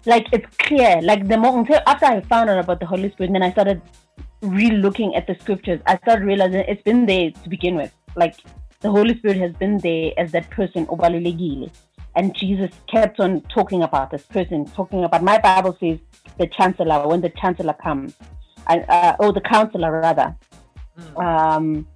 Like 0.05 0.28
it's 0.32 0.45
clear. 0.57 1.01
Like 1.01 1.28
the 1.28 1.38
more 1.38 1.57
until 1.57 1.82
after 1.88 2.05
I 2.05 2.21
found 2.21 2.49
out 2.49 2.59
about 2.59 2.80
the 2.80 2.86
Holy 2.86 3.11
Spirit, 3.11 3.34
then 3.34 3.41
I 3.41 3.51
started 3.51 3.82
re-looking 4.41 5.15
at 5.15 5.26
the 5.26 5.36
scriptures. 5.41 5.82
I 5.88 5.97
started 5.97 6.26
realizing 6.26 6.59
it's 6.67 6.84
been 6.84 7.07
there 7.07 7.32
to 7.32 7.49
begin 7.49 7.76
with. 7.76 7.91
Like 8.15 8.36
the 8.82 8.91
Holy 8.91 9.17
Spirit 9.17 9.38
has 9.38 9.53
been 9.53 9.80
there 9.80 10.11
as 10.17 10.32
that 10.34 10.49
person, 10.51 10.86
obalulekile. 10.86 11.71
and 12.15 12.36
Jesus 12.36 12.71
kept 12.88 13.19
on 13.19 13.41
talking 13.41 13.84
about 13.84 14.11
this 14.11 14.23
person, 14.23 14.65
talking 14.65 15.03
about. 15.03 15.23
My 15.23 15.38
Bible 15.38 15.76
says 15.80 15.99
the 16.38 16.47
chancellor 16.47 17.07
when 17.07 17.21
the 17.21 17.30
chancellor 17.30 17.73
comes, 17.73 18.15
and 18.67 18.86
uh, 18.89 19.15
or 19.19 19.34
the 19.34 19.41
counselor 19.41 19.91
rather. 19.91 20.36
Um, 21.17 21.88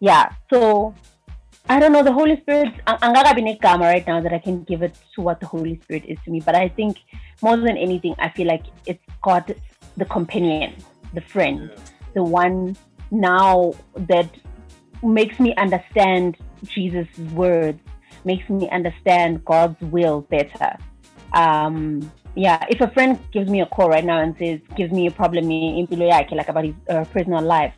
yeah. 0.00 0.32
So 0.52 0.94
I 1.66 1.80
don't 1.80 1.92
know. 1.92 2.02
The 2.02 2.12
Holy 2.12 2.38
Spirit. 2.40 2.74
ang- 2.86 2.98
negama 3.00 3.80
right 3.80 4.06
now 4.06 4.20
that 4.20 4.32
I 4.32 4.38
can 4.38 4.64
give 4.64 4.82
it 4.82 4.94
to 5.14 5.22
what 5.22 5.40
the 5.40 5.46
Holy 5.46 5.80
Spirit 5.82 6.04
is 6.06 6.18
to 6.24 6.30
me. 6.30 6.40
But 6.40 6.54
I 6.54 6.68
think 6.68 6.98
more 7.42 7.56
than 7.56 7.76
anything, 7.78 8.14
I 8.18 8.28
feel 8.28 8.46
like 8.46 8.64
it's 8.86 9.02
God, 9.22 9.54
the 9.96 10.04
companion, 10.04 10.74
the 11.14 11.22
friend, 11.22 11.70
the 12.14 12.22
one 12.22 12.76
now 13.10 13.72
that 13.96 14.28
makes 15.02 15.40
me 15.40 15.54
understand 15.56 16.36
Jesus' 16.64 17.08
words, 17.32 17.80
makes 18.24 18.48
me 18.50 18.68
understand 18.70 19.44
God's 19.44 19.80
will 19.80 20.22
better. 20.22 20.76
Um, 21.32 22.12
yeah, 22.36 22.64
if 22.68 22.80
a 22.80 22.90
friend 22.90 23.18
gives 23.32 23.48
me 23.48 23.60
a 23.60 23.66
call 23.66 23.88
right 23.88 24.04
now 24.04 24.20
and 24.20 24.36
says, 24.38 24.60
gives 24.76 24.92
me 24.92 25.06
a 25.06 25.10
problem 25.10 25.50
in 25.50 25.86
like 25.90 26.48
about 26.48 26.64
his 26.64 26.74
uh, 26.90 27.04
personal 27.06 27.42
life, 27.42 27.72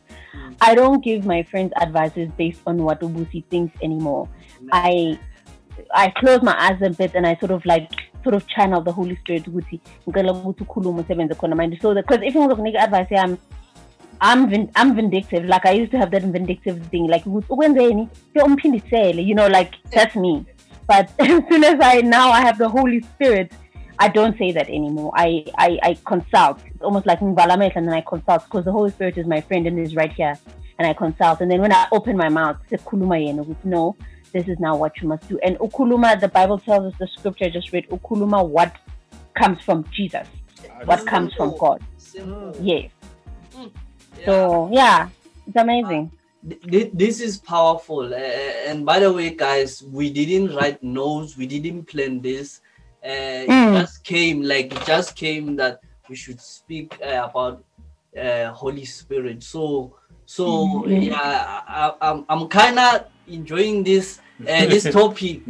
I 0.61 0.75
don't 0.75 1.03
give 1.03 1.25
my 1.25 1.43
friends 1.43 1.73
advices 1.81 2.29
based 2.37 2.61
on 2.65 2.83
what 2.83 3.01
Ubusi 3.01 3.43
thinks 3.49 3.73
anymore. 3.81 4.27
I 4.71 5.19
I 5.93 6.09
close 6.09 6.41
my 6.41 6.55
eyes 6.57 6.81
a 6.81 6.89
bit 6.89 7.13
and 7.15 7.25
I 7.27 7.35
sort 7.35 7.51
of 7.51 7.65
like 7.65 7.91
sort 8.23 8.35
of 8.35 8.47
channel 8.47 8.81
the 8.81 8.91
Holy 8.91 9.15
Spirit 9.15 9.47
ukuthi 9.47 9.79
ngicela 10.07 10.33
ukuthi 10.33 10.63
ukhulume 10.63 11.01
usebenze 11.01 11.35
khona 11.35 11.55
because 11.95 12.21
if 12.23 12.35
ngizokunika 12.35 12.79
advice 12.79 13.15
yami 13.15 13.37
I'm 14.19 14.49
vin- 14.49 14.71
I'm 14.75 14.95
vindictive. 14.95 15.45
Like 15.45 15.65
I 15.65 15.71
used 15.71 15.91
to 15.91 15.97
have 15.97 16.11
that 16.11 16.23
vindictive 16.23 16.87
thing. 16.87 17.07
Like 17.07 17.25
ukuthi 17.25 17.47
ukwenzeni 17.49 18.09
umphindisele, 18.35 19.25
you 19.25 19.35
know, 19.35 19.47
like 19.47 19.75
that's 19.91 20.15
me. 20.15 20.45
But 20.87 21.09
as 21.19 21.43
soon 21.49 21.63
as 21.63 21.75
I 21.81 22.01
now 22.01 22.31
I 22.31 22.41
have 22.41 22.57
the 22.57 22.69
Holy 22.69 23.01
Spirit, 23.01 23.51
I 23.99 24.07
don't 24.07 24.37
say 24.37 24.51
that 24.53 24.69
anymore. 24.69 25.11
I 25.15 25.45
I, 25.57 25.79
I 25.83 25.97
consult. 26.05 26.59
It's 26.77 26.83
almost 26.83 27.07
like 27.07 27.21
amehlo 27.21 27.75
and 27.75 27.87
then 27.87 27.93
I 27.95 28.01
consult 28.01 28.43
because 28.45 28.63
the 28.65 28.71
Holy 28.71 28.91
Spirit 28.91 29.17
is 29.17 29.25
my 29.25 29.41
friend 29.41 29.65
and 29.65 29.79
is 29.79 29.95
right 29.95 30.13
here. 30.13 30.37
And 30.77 30.87
I 30.87 30.93
consult. 30.93 31.41
And 31.41 31.49
then 31.49 31.59
when 31.59 31.73
I 31.73 31.87
open 31.91 32.15
my 32.15 32.29
mouth, 32.29 32.57
yena 32.69 33.43
ukuthi 33.43 33.65
no, 33.65 33.95
this 34.31 34.47
is 34.47 34.59
now 34.59 34.75
what 34.77 35.01
you 35.01 35.07
must 35.07 35.27
do. 35.27 35.39
And 35.39 35.57
ukuluma, 35.57 36.21
the 36.21 36.27
Bible 36.27 36.59
tells 36.59 36.93
us 36.93 36.99
the 36.99 37.07
scripture 37.07 37.45
I 37.45 37.49
just 37.49 37.71
read, 37.73 37.89
ukuluma 37.89 38.47
what 38.47 38.75
comes 39.33 39.59
from 39.63 39.85
Jesus, 39.91 40.27
what 40.85 41.03
comes 41.07 41.33
from 41.33 41.57
God. 41.57 41.81
Yes. 42.61 42.91
So 44.23 44.69
yeah, 44.71 45.09
it's 45.47 45.55
amazing. 45.55 46.11
This 46.43 47.21
is 47.21 47.37
powerful 47.39 48.13
uh, 48.13 48.17
and 48.67 48.85
by 48.85 48.99
the 48.99 49.11
way 49.11 49.31
guys 49.31 49.81
we 49.81 50.13
didn't 50.13 50.55
write 50.55 50.81
notes 50.83 51.35
we 51.35 51.47
didn't 51.47 51.85
plan 51.85 52.21
this 52.21 52.61
uh, 53.03 53.09
it 53.09 53.49
Mm. 53.49 53.79
just 53.79 54.03
came 54.03 54.43
like 54.43 54.71
it 54.71 54.85
just 54.85 55.15
came 55.15 55.55
that 55.55 55.79
we 56.09 56.15
should 56.15 56.39
speak 56.41 56.97
uh, 57.03 57.27
about 57.29 57.63
uh, 58.19 58.51
holy 58.53 58.85
spirit. 58.85 59.43
So 59.43 59.95
so 60.25 60.83
Mhm. 60.85 61.03
yeah 61.07 61.61
I, 61.67 61.93
i'm, 62.01 62.25
I'm 62.27 62.47
kind 62.49 62.77
of 62.79 63.05
enjoying 63.27 63.83
this 63.83 64.19
uh, 64.41 64.65
this 64.67 64.83
topic. 64.99 65.41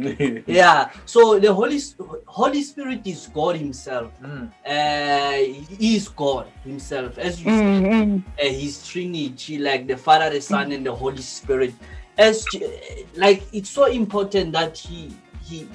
Yeah. 0.46 0.90
So 1.04 1.38
the 1.38 1.52
holy 1.52 1.80
holy 2.26 2.62
spirit 2.62 3.06
is 3.06 3.26
god 3.32 3.56
himself. 3.56 4.12
Uh, 4.64 5.32
he 5.78 5.96
is 5.96 6.08
god 6.08 6.46
himself. 6.64 7.18
As 7.18 7.42
you 7.42 7.50
said 7.50 7.82
Mhm. 7.82 8.22
uh, 8.38 8.44
his 8.46 8.86
trinity 8.86 9.58
like 9.58 9.86
the 9.86 9.96
father 9.96 10.30
the 10.30 10.40
son 10.40 10.72
and 10.72 10.84
the 10.86 10.94
holy 10.94 11.22
spirit. 11.22 11.74
As 12.16 12.48
like 13.16 13.42
it's 13.52 13.70
so 13.70 13.86
important 13.86 14.52
that 14.52 14.76
he 14.78 15.12
he 15.44 15.68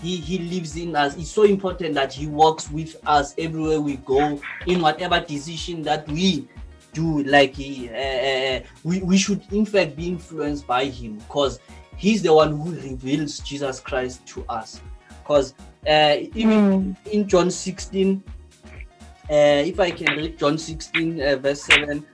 he 0.00 0.16
he 0.16 0.38
lives 0.38 0.76
in 0.76 0.96
us. 0.96 1.16
It's 1.16 1.30
so 1.30 1.44
important 1.44 1.94
that 1.94 2.12
he 2.12 2.26
walks 2.26 2.70
with 2.70 2.96
us 3.06 3.34
everywhere 3.38 3.80
we 3.80 3.96
go 3.96 4.40
in 4.66 4.80
whatever 4.80 5.20
decision 5.20 5.82
that 5.82 6.08
we 6.08 6.48
do. 6.92 7.22
Like 7.24 7.54
he 7.54 7.88
uh, 7.88 8.60
we, 8.84 9.02
we 9.02 9.18
should 9.18 9.42
in 9.52 9.66
fact 9.66 9.96
be 9.96 10.08
influenced 10.08 10.66
by 10.66 10.86
him 10.86 11.18
because 11.18 11.60
he's 11.96 12.22
the 12.22 12.32
one 12.32 12.56
who 12.58 12.70
reveals 12.72 13.40
jesus 13.40 13.80
christ 13.80 14.26
to 14.28 14.44
us. 14.48 14.80
Because 15.22 15.54
uh, 15.86 16.16
even 16.34 16.96
in 17.12 17.28
john 17.28 17.50
16 17.50 18.22
uh, 19.30 19.62
if 19.64 19.78
I 19.78 19.92
can 19.92 20.16
read 20.16 20.38
John 20.38 20.58
16, 20.58 21.22
uh, 21.22 21.36
verse 21.36 21.62
7, 21.62 22.04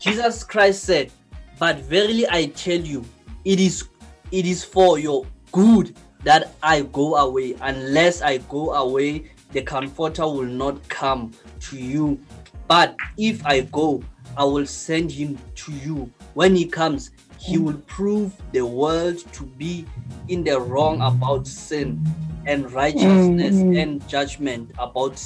Jesus 0.00 0.42
Christ 0.42 0.82
said, 0.82 1.12
But 1.60 1.78
verily 1.78 2.26
I 2.28 2.46
tell 2.46 2.80
you, 2.80 3.04
it 3.44 3.60
is 3.60 3.88
it 4.32 4.46
is 4.46 4.64
for 4.64 4.98
your 4.98 5.24
good 5.52 5.96
that 6.24 6.54
I 6.62 6.82
go 6.82 7.16
away. 7.16 7.56
Unless 7.60 8.22
I 8.22 8.38
go 8.38 8.72
away, 8.74 9.30
the 9.52 9.62
comforter 9.62 10.24
will 10.26 10.44
not 10.44 10.86
come 10.88 11.32
to 11.60 11.76
you. 11.76 12.20
But 12.68 12.96
if 13.16 13.44
I 13.46 13.62
go, 13.62 14.02
I 14.36 14.44
will 14.44 14.66
send 14.66 15.10
him 15.10 15.38
to 15.56 15.72
you. 15.72 16.10
When 16.34 16.54
he 16.54 16.66
comes, 16.66 17.10
he 17.36 17.58
will 17.58 17.78
prove 17.86 18.34
the 18.52 18.64
world 18.64 19.18
to 19.32 19.44
be 19.44 19.86
in 20.28 20.44
the 20.44 20.60
wrong 20.60 21.00
about 21.00 21.46
sin 21.46 22.00
and 22.46 22.70
righteousness 22.72 23.64
Mhm. 23.64 23.82
and 23.82 24.08
judgment 24.08 24.70
about 24.78 25.20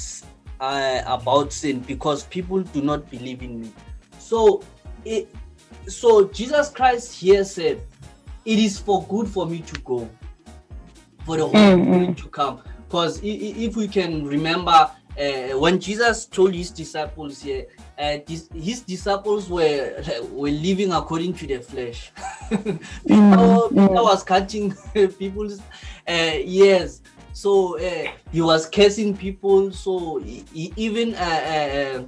uh, 0.61 1.01
about 1.05 1.51
sin 1.51 1.79
because 1.81 2.23
people 2.23 2.61
do 2.63 2.81
not 2.81 3.09
believe 3.09 3.43
in 3.43 3.59
me. 3.59 3.71
So 4.17 4.63
it 5.03 5.27
so 5.87 6.27
Jesus 6.29 6.69
Christ 6.69 7.13
here 7.19 7.43
said, 7.43 7.81
It 8.45 8.59
is 8.59 8.79
for 8.79 9.05
good 9.07 9.27
for 9.27 9.45
me 9.45 9.59
to 9.61 9.81
go, 9.81 10.09
for 11.25 11.37
the 11.37 11.45
Holy 11.45 11.55
Mm, 11.55 11.83
Spirit 11.83 12.17
to 12.17 12.29
come. 12.29 12.61
Because 12.87 13.19
if 13.23 13.75
we 13.75 13.87
can 13.87 14.25
remember 14.25 14.91
uh, 15.19 15.57
when 15.57 15.79
Jesus 15.79 16.25
told 16.25 16.53
his 16.53 16.71
disciples 16.71 17.41
here, 17.41 17.65
uh, 17.97 18.17
dis- 18.25 18.49
his 18.53 18.81
disciples 18.81 19.49
were 19.49 20.03
were 20.31 20.49
living 20.51 20.91
according 20.91 21.33
to 21.35 21.47
the 21.47 21.59
flesh. 21.59 22.11
Peter, 22.49 22.69
Mm, 23.07 23.69
Peter 23.69 23.87
mm. 23.89 24.03
was 24.03 24.23
cutting 24.23 24.73
people's 25.19 25.59
uh, 26.07 26.33
ears. 26.43 27.01
So 27.33 27.77
uh, 27.79 28.07
he 28.31 28.41
was 28.41 28.69
cursing 28.69 29.15
people. 29.17 29.71
So 29.71 30.19
he, 30.19 30.43
he 30.53 30.73
even 30.75 31.15
uh, 31.15 31.17
uh, 31.17 32.03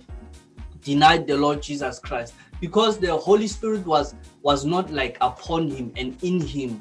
denied 0.83 1.27
the 1.27 1.37
Lord 1.37 1.61
Jesus 1.61 1.99
Christ 1.99 2.33
because 2.61 2.97
the 2.97 3.15
Holy 3.15 3.47
Spirit 3.47 3.85
was 3.85 4.15
was 4.41 4.63
not 4.65 4.91
like 4.91 5.17
upon 5.21 5.69
him 5.69 5.91
and 5.95 6.15
in 6.23 6.39
him. 6.41 6.79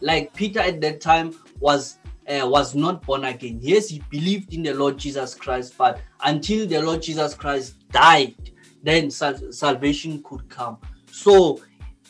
Like 0.00 0.34
Peter 0.34 0.60
at 0.60 0.80
that 0.80 1.00
time 1.00 1.34
was 1.60 1.98
uh, 2.28 2.46
was 2.46 2.74
not 2.74 3.02
born 3.02 3.24
again. 3.24 3.58
Yes, 3.62 3.88
he 3.88 4.02
believed 4.10 4.52
in 4.52 4.62
the 4.62 4.74
Lord 4.74 4.98
Jesus 4.98 5.34
Christ, 5.34 5.74
but 5.78 6.00
until 6.24 6.66
the 6.66 6.82
Lord 6.82 7.02
Jesus 7.02 7.34
Christ 7.34 7.76
died, 7.90 8.34
then 8.82 9.10
sal- 9.10 9.52
salvation 9.52 10.22
could 10.24 10.48
come. 10.48 10.78
So, 11.10 11.60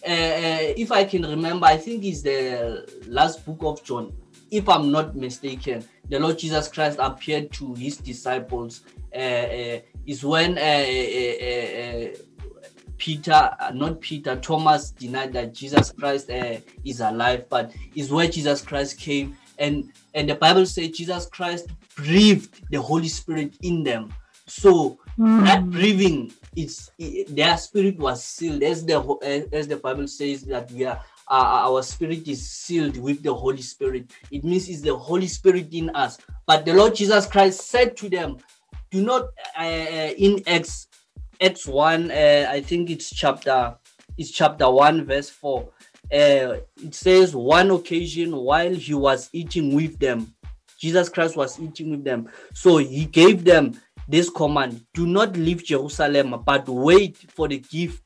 uh, 0.06 0.10
uh, 0.10 0.72
if 0.76 0.90
I 0.90 1.04
can 1.04 1.22
remember, 1.22 1.66
I 1.66 1.76
think 1.76 2.04
it's 2.04 2.22
the 2.22 2.88
last 3.06 3.44
book 3.44 3.58
of 3.60 3.84
John. 3.84 4.12
If 4.50 4.68
I'm 4.68 4.90
not 4.90 5.16
mistaken, 5.16 5.84
the 6.08 6.18
Lord 6.18 6.38
Jesus 6.38 6.68
Christ 6.68 6.98
appeared 7.00 7.52
to 7.52 7.74
his 7.74 7.96
disciples. 7.98 8.82
Uh, 9.14 9.18
uh, 9.18 9.80
is 10.06 10.22
when 10.24 10.58
uh, 10.58 12.14
Peter, 12.98 13.50
uh, 13.60 13.70
not 13.74 14.00
Peter, 14.00 14.36
Thomas 14.36 14.90
denied 14.90 15.32
that 15.34 15.54
Jesus 15.54 15.92
Christ 15.92 16.30
uh, 16.30 16.58
is 16.84 17.00
alive, 17.00 17.48
but 17.48 17.72
is 17.94 18.10
where 18.10 18.28
Jesus 18.28 18.62
Christ 18.62 18.98
came, 18.98 19.36
and 19.58 19.92
and 20.14 20.28
the 20.28 20.34
Bible 20.34 20.66
says 20.66 20.90
Jesus 20.90 21.26
Christ 21.26 21.68
breathed 21.94 22.62
the 22.70 22.80
Holy 22.80 23.08
Spirit 23.08 23.54
in 23.62 23.82
them. 23.82 24.12
So 24.46 24.98
that 25.18 25.68
breathing, 25.70 26.32
it's 26.54 26.90
it, 26.98 27.34
their 27.34 27.56
spirit 27.56 27.98
was 27.98 28.22
sealed, 28.22 28.62
as 28.62 28.84
the 28.84 29.00
as 29.22 29.44
as 29.52 29.68
the 29.68 29.76
Bible 29.76 30.06
says 30.08 30.42
that 30.44 30.70
we 30.70 30.84
are. 30.84 31.02
Uh, 31.28 31.66
our 31.66 31.82
spirit 31.82 32.28
is 32.28 32.48
sealed 32.48 32.96
with 32.98 33.20
the 33.20 33.34
Holy 33.34 33.60
Spirit. 33.60 34.12
It 34.30 34.44
means 34.44 34.68
it's 34.68 34.80
the 34.80 34.94
Holy 34.94 35.26
Spirit 35.26 35.74
in 35.74 35.90
us. 35.90 36.18
But 36.46 36.64
the 36.64 36.72
Lord 36.72 36.94
Jesus 36.94 37.26
Christ 37.26 37.62
said 37.62 37.96
to 37.96 38.08
them, 38.08 38.36
"Do 38.92 39.02
not 39.02 39.22
uh, 39.58 39.62
uh, 39.62 40.12
in 40.16 40.40
Acts 40.46 40.85
Acts 41.40 41.66
1, 41.66 42.10
uh, 42.10 42.48
I 42.50 42.60
think 42.60 42.90
it's 42.90 43.10
chapter 43.10 43.76
it's 44.18 44.30
chapter 44.30 44.70
1, 44.70 45.04
verse 45.04 45.28
4. 45.28 45.68
Uh, 46.12 46.56
it 46.82 46.94
says 46.94 47.34
one 47.34 47.70
occasion 47.70 48.34
while 48.34 48.72
he 48.72 48.94
was 48.94 49.28
eating 49.32 49.74
with 49.74 49.98
them, 49.98 50.34
Jesus 50.78 51.08
Christ 51.08 51.36
was 51.36 51.58
eating 51.60 51.90
with 51.90 52.04
them. 52.04 52.28
So 52.54 52.76
he 52.78 53.06
gave 53.06 53.44
them 53.44 53.80
this 54.08 54.30
command: 54.30 54.84
do 54.94 55.06
not 55.06 55.36
leave 55.36 55.64
Jerusalem, 55.64 56.42
but 56.46 56.68
wait 56.68 57.16
for 57.30 57.48
the 57.48 57.58
gift 57.58 58.02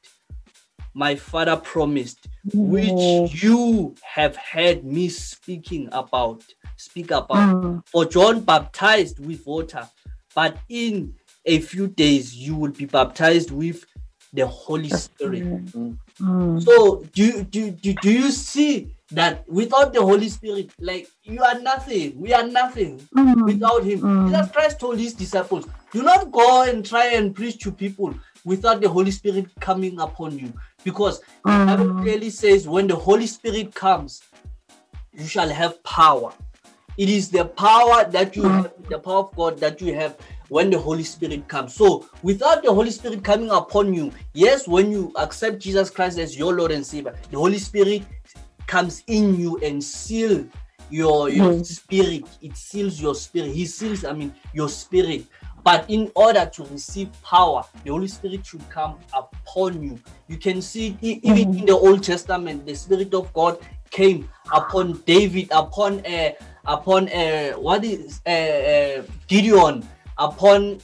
my 0.95 1.15
father 1.15 1.57
promised, 1.57 2.27
which 2.53 3.43
you 3.43 3.95
have 4.03 4.37
heard 4.37 4.85
me 4.85 5.09
speaking 5.09 5.89
about. 5.93 6.43
Speak 6.77 7.11
about. 7.11 7.85
For 7.87 8.07
John 8.07 8.41
baptized 8.41 9.25
with 9.25 9.47
water, 9.47 9.89
but 10.35 10.57
in 10.69 11.15
a 11.45 11.61
few 11.61 11.89
days 11.89 12.35
you 12.35 12.57
will 12.57 12.73
be 12.73 12.85
baptized 12.85 13.51
with 13.51 13.85
the 14.33 14.47
Holy 14.47 14.91
Spirit. 14.91 15.45
Mm. 15.45 15.97
Mm. 16.21 16.63
So 16.63 17.05
do 17.13 17.25
you 17.25 17.45
do, 17.45 17.71
do, 17.71 17.95
do 17.95 18.13
you 18.13 18.31
see 18.31 18.95
that 19.11 19.49
without 19.49 19.93
the 19.93 20.01
Holy 20.01 20.29
Spirit, 20.29 20.71
like 20.79 21.09
you 21.25 21.43
are 21.43 21.59
nothing, 21.61 22.21
we 22.21 22.33
are 22.33 22.47
nothing 22.47 23.01
mm. 23.17 23.45
without 23.45 23.83
him. 23.83 24.29
Jesus 24.29 24.53
Christ 24.53 24.79
told 24.79 24.99
his 24.99 25.15
disciples, 25.15 25.67
do 25.93 26.03
not 26.03 26.31
go 26.31 26.63
and 26.63 26.87
try 26.87 27.07
and 27.07 27.35
preach 27.35 27.59
to 27.59 27.73
people 27.73 28.15
without 28.45 28.81
the 28.81 28.89
Holy 28.89 29.11
Spirit 29.11 29.47
coming 29.61 29.99
upon 29.99 30.39
you. 30.39 30.53
Because 30.85 31.21
the 31.45 31.65
Bible 31.67 32.01
clearly 32.03 32.31
says 32.31 32.69
when 32.69 32.87
the 32.87 32.97
Holy 32.97 33.27
Spirit 33.27 33.75
comes, 33.75 34.23
you 35.13 35.27
shall 35.27 35.49
have 35.49 35.83
power. 35.83 36.33
It 36.97 37.09
is 37.09 37.31
the 37.31 37.45
power 37.45 38.05
that 38.11 38.37
you 38.37 38.45
have, 38.45 38.73
the 38.89 38.99
power 38.99 39.21
of 39.21 39.35
God 39.35 39.59
that 39.59 39.81
you 39.81 39.95
have 39.95 40.17
when 40.51 40.69
the 40.69 40.79
Holy 40.79 41.05
Spirit 41.05 41.47
comes. 41.49 41.75
So, 41.75 42.07
without 42.23 42.63
the 42.63 42.75
Holy 42.75 42.91
Spirit 42.91 43.23
coming 43.23 43.51
upon 43.51 43.95
you, 43.95 44.13
yes, 44.35 44.67
when 44.67 44.91
you 44.91 45.13
accept 45.17 45.61
Jesus 45.61 45.91
Christ 45.91 46.19
as 46.19 46.37
your 46.37 46.53
Lord 46.53 46.73
and 46.73 46.85
Savior, 46.85 47.15
the 47.31 47.39
Holy 47.39 47.59
Spirit 47.59 48.03
comes 48.67 49.03
in 49.07 49.39
you 49.39 49.59
and 49.59 49.83
seal 49.83 50.45
your 50.91 51.31
your 51.31 51.63
spirit. 51.65 52.25
It 52.43 52.57
seals 52.57 53.01
your 53.01 53.15
spirit. 53.15 53.53
He 53.53 53.65
seals, 53.65 54.05
I 54.05 54.13
mean, 54.13 54.35
your 54.53 54.69
spirit. 54.69 55.25
But 55.63 55.89
in 55.89 56.11
order 56.17 56.51
to 56.55 56.65
receive 56.65 57.11
power, 57.23 57.63
the 57.85 57.91
Holy 57.91 58.09
Spirit 58.09 58.45
should 58.45 58.69
come 58.71 58.99
upon 59.15 59.81
you. 59.83 60.01
You 60.27 60.37
can 60.37 60.63
see 60.63 60.97
even 61.01 61.55
in 61.55 61.67
the 61.67 61.77
Old 61.77 62.03
Testament, 62.03 62.67
the 62.67 62.75
Spirit 62.75 63.15
of 63.15 63.33
God 63.33 63.59
came 63.91 64.29
upon 64.53 65.01
David, 65.07 65.49
upon 65.53 66.05
uh, 66.05 66.33
upon 66.67 67.09
uh, 67.09 67.53
what 67.53 67.85
is 67.85 68.21
uh, 68.27 68.31
uh, 68.31 69.03
Gideon, 69.29 69.87
upon 70.21 70.79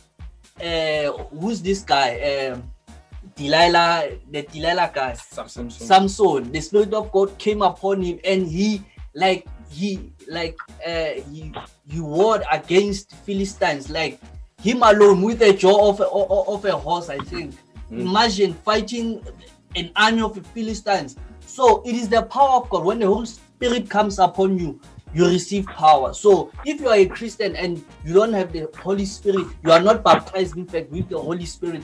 uh, 0.60 1.12
who's 1.30 1.60
this 1.60 1.82
guy? 1.82 2.50
Um 2.50 2.72
Delilah, 3.36 4.16
the 4.30 4.42
Delilah 4.42 4.90
guy. 4.92 5.12
Samson. 5.12 5.70
Samson, 5.70 6.50
the 6.50 6.60
spirit 6.60 6.94
of 6.94 7.12
God 7.12 7.36
came 7.38 7.60
upon 7.60 8.00
him, 8.02 8.18
and 8.24 8.46
he 8.48 8.82
like 9.14 9.46
he 9.68 10.10
like 10.26 10.56
uh 10.86 11.20
he 11.30 11.52
he 11.86 12.00
warred 12.00 12.42
against 12.50 13.14
Philistines, 13.26 13.90
like 13.90 14.18
him 14.62 14.82
alone 14.82 15.20
with 15.20 15.42
a 15.42 15.52
jaw 15.52 15.90
of 15.90 16.00
a, 16.00 16.06
of 16.08 16.48
of 16.48 16.64
a 16.64 16.72
horse. 16.72 17.10
I 17.10 17.18
think. 17.18 17.54
Imagine 17.90 18.54
fighting 18.54 19.22
an 19.76 19.90
army 19.94 20.22
of 20.22 20.44
Philistines. 20.48 21.16
So 21.46 21.82
it 21.84 21.94
is 21.94 22.08
the 22.08 22.22
power 22.22 22.62
of 22.62 22.70
God. 22.70 22.84
When 22.84 22.98
the 22.98 23.06
Holy 23.06 23.26
Spirit 23.26 23.88
comes 23.88 24.18
upon 24.18 24.58
you, 24.58 24.80
you 25.16 25.26
receive 25.26 25.64
power. 25.64 26.12
So 26.12 26.52
if 26.66 26.78
you 26.78 26.88
are 26.88 26.96
a 26.96 27.06
Christian 27.06 27.56
and 27.56 27.82
you 28.04 28.12
don't 28.12 28.34
have 28.34 28.52
the 28.52 28.68
Holy 28.76 29.06
Spirit, 29.06 29.46
you 29.64 29.72
are 29.72 29.80
not 29.80 30.04
baptized, 30.04 30.58
in 30.58 30.66
fact, 30.66 30.90
with 30.90 31.08
the 31.08 31.18
Holy 31.18 31.46
Spirit, 31.46 31.82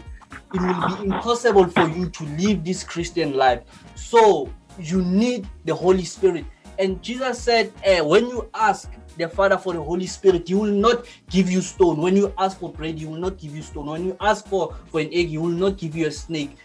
it 0.53 0.61
will 0.61 0.97
be 0.97 1.05
impossible 1.05 1.67
for 1.69 1.89
you 1.89 2.11
to 2.11 2.25
live 2.37 2.63
this 2.63 2.85
Christian 2.85 3.35
life. 3.35 3.63
So 3.95 4.53
you 4.79 5.01
need 5.01 5.49
the 5.65 5.75
Holy 5.75 6.05
Spirit. 6.05 6.45
And 6.79 7.03
Jesus 7.03 7.41
said, 7.41 7.73
eh, 7.85 8.03
when 8.03 8.27
you 8.27 8.51
ask 8.53 8.91
the 9.17 9.29
Father 9.29 9.57
for 9.57 9.73
the 9.73 9.83
Holy 9.83 10.07
Spirit, 10.07 10.49
He 10.49 10.55
will 10.55 10.73
not 10.73 11.07
give 11.31 11.51
you 11.51 11.63
stone. 11.63 12.03
When 12.03 12.15
you 12.15 12.35
ask 12.37 12.59
for 12.59 12.71
bread, 12.71 12.99
He 12.99 13.07
will 13.07 13.17
not 13.17 13.39
give 13.39 13.57
you 13.57 13.63
stone. 13.63 13.87
When 13.87 14.05
you 14.05 14.17
ask 14.21 14.47
for, 14.47 14.77
for 14.91 15.01
an 15.01 15.09
egg, 15.09 15.29
He 15.29 15.39
will 15.39 15.49
not 15.49 15.79
give 15.79 15.97
you 15.97 16.07
a 16.07 16.11
snake. 16.13 16.57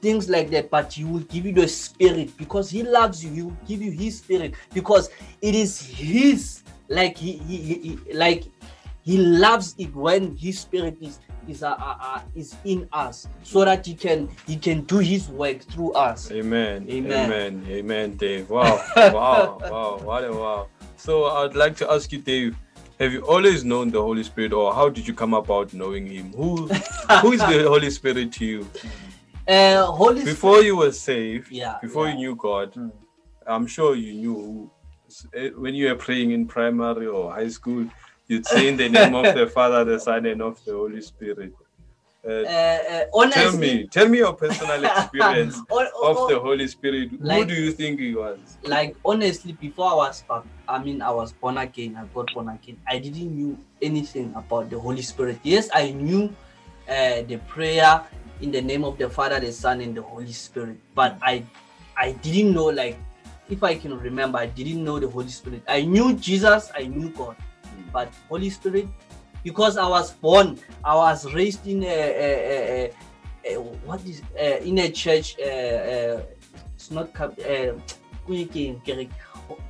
Things 0.00 0.28
like 0.28 0.50
that, 0.50 0.70
but 0.70 0.92
He 0.92 1.04
will 1.04 1.20
give 1.20 1.46
you 1.46 1.52
the 1.52 1.68
Spirit 1.68 2.36
because 2.36 2.70
He 2.70 2.82
loves 2.82 3.24
you. 3.24 3.32
He 3.32 3.42
will 3.42 3.56
give 3.66 3.82
you 3.82 3.90
His 3.90 4.18
Spirit 4.18 4.54
because 4.74 5.10
it 5.40 5.54
is 5.54 5.80
His, 5.80 6.62
like 6.88 7.16
He, 7.16 7.32
he, 7.38 7.56
he, 7.56 7.74
he- 8.06 8.12
like 8.14 8.44
He 9.02 9.18
loves 9.18 9.74
it 9.78 9.94
when 9.94 10.36
His 10.36 10.60
Spirit 10.60 10.96
is 11.00 11.18
is 11.48 11.62
uh, 11.62 11.70
uh, 11.78 11.96
uh, 12.00 12.20
is 12.34 12.56
in 12.64 12.88
us, 12.92 13.28
so 13.44 13.64
that 13.64 13.86
He 13.86 13.94
can 13.94 14.28
He 14.46 14.56
can 14.56 14.82
do 14.82 14.98
His 14.98 15.28
work 15.28 15.60
through 15.62 15.92
us. 15.92 16.30
Amen. 16.32 16.86
Amen. 16.90 17.12
Amen. 17.30 17.64
Amen, 17.68 18.16
Dave. 18.16 18.50
Wow. 18.50 18.82
wow. 18.96 19.60
Wow. 19.70 20.00
What 20.02 20.24
a 20.24 20.32
wow. 20.32 20.66
So 20.96 21.26
I'd 21.26 21.54
like 21.54 21.76
to 21.76 21.90
ask 21.92 22.10
you, 22.10 22.18
Dave, 22.18 22.56
have 22.98 23.12
you 23.12 23.20
always 23.20 23.62
known 23.62 23.90
the 23.90 24.00
Holy 24.02 24.24
Spirit 24.24 24.52
or 24.52 24.74
how 24.74 24.88
did 24.88 25.06
you 25.06 25.14
come 25.14 25.34
about 25.34 25.72
knowing 25.74 26.06
him? 26.06 26.32
Who 26.32 26.66
who 27.20 27.32
is 27.32 27.40
the 27.40 27.64
Holy 27.68 27.90
Spirit 27.90 28.32
to 28.32 28.44
you? 28.44 28.66
Uh, 29.48 29.86
Holy 29.86 30.24
Before 30.24 30.60
you 30.62 30.76
were 30.76 30.92
saved, 30.92 31.50
Yeah, 31.52 31.78
before 31.80 32.06
yeah. 32.06 32.12
you 32.12 32.18
knew 32.18 32.36
God, 32.36 32.74
I'm 33.46 33.66
sure 33.66 33.94
you 33.94 34.12
knew 34.14 34.70
eh, 35.34 35.50
when 35.56 35.74
you 35.74 35.88
were 35.88 35.94
praying 35.94 36.32
in 36.32 36.46
primary 36.46 37.06
or 37.06 37.32
high 37.32 37.48
school, 37.48 37.86
you'd 38.26 38.46
say 38.46 38.68
in 38.68 38.76
the 38.76 38.88
name 38.88 39.14
of 39.14 39.34
the 39.36 39.46
Father, 39.56 39.84
the 39.84 40.00
Son, 40.00 40.26
and 40.26 40.42
of 40.42 40.62
the 40.64 40.72
Holy 40.72 41.00
Spirit. 41.00 41.52
Uh, 42.26 42.42
Uh, 42.42 43.04
uh, 43.14 43.30
tell 43.30 43.56
me, 43.56 43.86
tell 43.86 44.08
me 44.08 44.18
your 44.18 44.32
personal 44.32 44.84
experience 44.90 45.56
of 45.70 46.16
the 46.28 46.40
Holy 46.42 46.66
Spirit. 46.66 47.10
Who 47.10 47.44
do 47.44 47.54
you 47.54 47.70
think 47.70 48.00
he 48.00 48.14
was? 48.16 48.38
like 48.64 48.96
honestly 49.04 49.52
before 49.52 49.90
i 49.92 49.94
was 49.94 50.24
i 50.68 50.78
mean 50.82 51.00
i 51.02 51.10
was 51.10 51.32
born 51.32 51.56
again 51.58 51.96
i 51.96 52.04
got 52.14 52.32
born 52.34 52.48
again 52.48 52.76
i 52.88 52.98
didn't 52.98 53.30
knew 53.36 53.56
anything 53.80 54.32
about 54.34 54.68
the 54.70 54.78
holy 54.78 55.02
spirit 55.02 55.38
yes 55.42 55.68
i 55.72 55.90
knew 55.92 56.34
uh, 56.88 57.22
the 57.22 57.36
prayer 57.46 58.02
in 58.40 58.50
the 58.50 58.60
name 58.60 58.84
of 58.84 58.98
the 58.98 59.08
father 59.08 59.40
the 59.40 59.52
son 59.52 59.80
and 59.80 59.96
the 59.96 60.02
holy 60.02 60.32
spirit 60.32 60.76
but 60.94 61.18
i 61.22 61.42
i 61.96 62.12
didn't 62.12 62.52
know 62.52 62.66
like 62.66 62.98
if 63.48 63.62
i 63.62 63.74
can 63.74 63.98
remember 63.98 64.38
i 64.38 64.46
didn't 64.46 64.82
know 64.82 64.98
the 64.98 65.08
holy 65.08 65.28
spirit 65.28 65.62
i 65.68 65.82
knew 65.82 66.14
jesus 66.14 66.70
i 66.74 66.86
knew 66.86 67.08
god 67.10 67.36
but 67.92 68.12
holy 68.28 68.50
spirit 68.50 68.86
because 69.42 69.76
i 69.76 69.86
was 69.86 70.12
born 70.12 70.58
i 70.84 70.94
was 70.94 71.32
raised 71.32 71.66
in 71.66 71.82
a, 71.82 71.86
a, 71.86 72.92
a, 73.44 73.54
a, 73.54 73.60
what 73.86 74.04
is 74.04 74.22
uh, 74.38 74.58
in 74.64 74.78
a 74.78 74.90
church 74.90 75.36
uh, 75.40 75.44
uh, 75.44 76.22
it's 76.74 76.90
not 76.90 77.08
uh, 77.20 77.72
Kuyiking, 78.26 78.82
Kerek. 78.84 79.10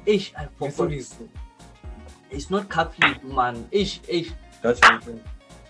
Ish, 0.07 0.33
I 0.37 0.49
forgot. 0.59 0.93
It's 2.31 2.51
not 2.51 2.69
Catholic, 2.69 3.23
man. 3.25 3.69
Ish, 3.71 4.01
ish. 4.09 4.33
That's 4.63 4.81
what 4.81 5.05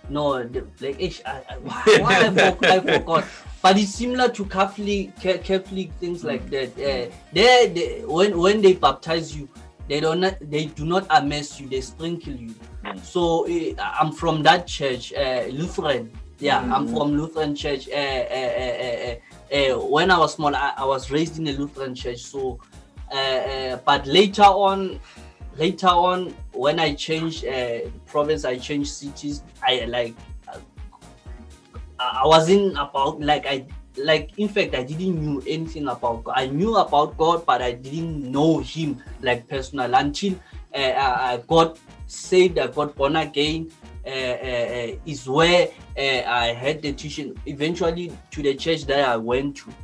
No, 0.09 0.43
the, 0.43 0.67
like 0.81 1.01
ish. 1.01 1.23
I, 1.25 1.43
I, 1.49 1.59
why, 1.59 1.83
why 2.01 2.21
I, 2.21 2.29
forgot, 2.29 2.65
I 2.65 2.99
forgot. 2.99 3.25
But 3.63 3.79
it's 3.79 3.95
similar 3.95 4.29
to 4.29 4.45
Catholic, 4.45 5.17
Catholic 5.17 5.93
things 5.95 6.23
like 6.23 6.49
that. 6.51 6.71
Uh, 6.73 7.13
they, 7.33 7.73
they, 7.75 8.03
when 8.05 8.39
when 8.39 8.63
they 8.63 8.75
baptize 8.75 9.37
you, 9.37 9.49
they 9.89 10.01
don't 10.01 10.21
not, 10.21 10.37
they 10.41 10.67
do 10.67 10.85
not 10.85 11.07
immerse 11.17 11.61
you. 11.61 11.69
They 11.69 11.81
sprinkle 11.81 12.35
you. 12.35 12.55
So 13.03 13.49
uh, 13.49 13.75
I'm 13.83 14.13
from 14.13 14.43
that 14.45 14.67
church, 14.67 15.13
uh, 15.13 15.45
Lutheran. 15.51 16.13
Yeah, 16.39 16.61
I'm 16.73 16.87
from 16.87 17.17
Lutheran 17.17 17.55
church. 17.55 17.89
Uh, 17.89 17.95
uh, 17.95 18.53
uh, 18.59 19.17
uh, 19.53 19.75
uh, 19.75 19.79
when 19.87 20.11
I 20.11 20.19
was 20.19 20.35
small, 20.35 20.55
I, 20.55 20.75
I 20.77 20.85
was 20.85 21.11
raised 21.11 21.39
in 21.39 21.47
a 21.49 21.53
Lutheran 21.53 21.95
church. 21.95 22.23
So, 22.23 22.61
uh, 23.11 23.17
uh, 23.17 23.77
but 23.85 24.07
later 24.07 24.43
on, 24.43 25.01
later 25.59 25.89
on, 25.89 26.35
when 26.53 26.79
I 26.81 26.95
changed 26.95 27.47
uh, 27.47 27.81
province, 28.07 28.45
I 28.45 28.59
changed 28.59 28.91
cities. 28.91 29.43
I 29.63 29.85
like, 29.87 30.15
I 30.49 30.59
I 31.99 32.27
wasn't 32.27 32.73
about 32.73 33.21
like 33.21 33.47
I 33.47 33.67
like. 33.97 34.39
In 34.39 34.49
fact, 34.49 34.75
I 34.75 34.83
didn't 34.83 35.21
knew 35.21 35.43
anything 35.47 35.89
about 35.89 36.25
God. 36.25 36.35
I 36.37 36.47
knew 36.47 36.77
about 36.77 37.17
God, 37.17 37.47
but 37.47 37.63
I 37.63 37.73
didn't 37.73 38.31
know 38.31 38.59
Him 38.59 39.03
like 39.23 39.49
personal 39.49 39.95
until 39.95 40.35
uh, 40.75 40.79
I 40.79 41.43
got 41.49 41.79
saved. 42.07 42.59
I 42.59 42.67
got 42.69 42.95
born 42.95 43.17
again. 43.17 43.71
Uh, 44.07 44.09
uh, 44.09 44.13
uh, 44.13 44.97
is 45.05 45.29
where 45.29 45.67
uh, 45.99 46.23
I 46.31 46.55
had 46.55 46.81
the 46.81 46.93
teaching. 46.93 47.37
Eventually, 47.47 48.13
to 48.31 48.43
the 48.43 48.55
church 48.55 48.85
that 48.85 49.09
I 49.09 49.17
went 49.17 49.57
to, 49.57 49.75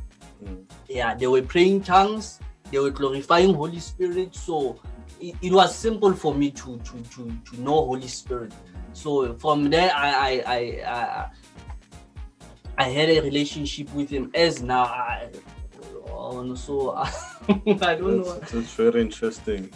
yeah, 0.87 1.13
they 1.13 1.27
were 1.27 1.41
praying 1.41 1.83
tongues. 1.83 2.39
They 2.71 2.79
were 2.79 2.89
glorifying 2.89 3.53
Holy 3.53 3.79
Spirit. 3.79 4.33
So 4.33 4.79
it, 5.29 5.35
it 5.41 5.53
was 5.53 5.75
simple 5.75 6.13
for 6.13 6.33
me 6.35 6.51
to 6.51 6.77
to 6.79 6.97
to 7.13 7.31
to 7.45 7.61
know 7.61 7.85
Holy 7.85 8.07
Spirit. 8.07 8.53
So 8.93 9.33
from 9.35 9.69
there, 9.69 9.91
I 9.95 10.09
I 10.09 10.43
I. 10.45 10.59
I 10.85 11.29
I 12.75 12.85
had 12.85 13.09
a 13.09 13.21
relationship 13.21 13.93
with 13.93 14.09
him 14.09 14.31
as 14.33 14.63
now 14.63 14.85
I 14.85 15.29
oh, 16.07 16.55
so 16.55 16.95
I 16.97 17.05
don't 17.95 18.17
know. 18.17 18.39
That's, 18.39 18.51
that's 18.51 18.73
very 18.73 19.01
interesting. 19.01 19.69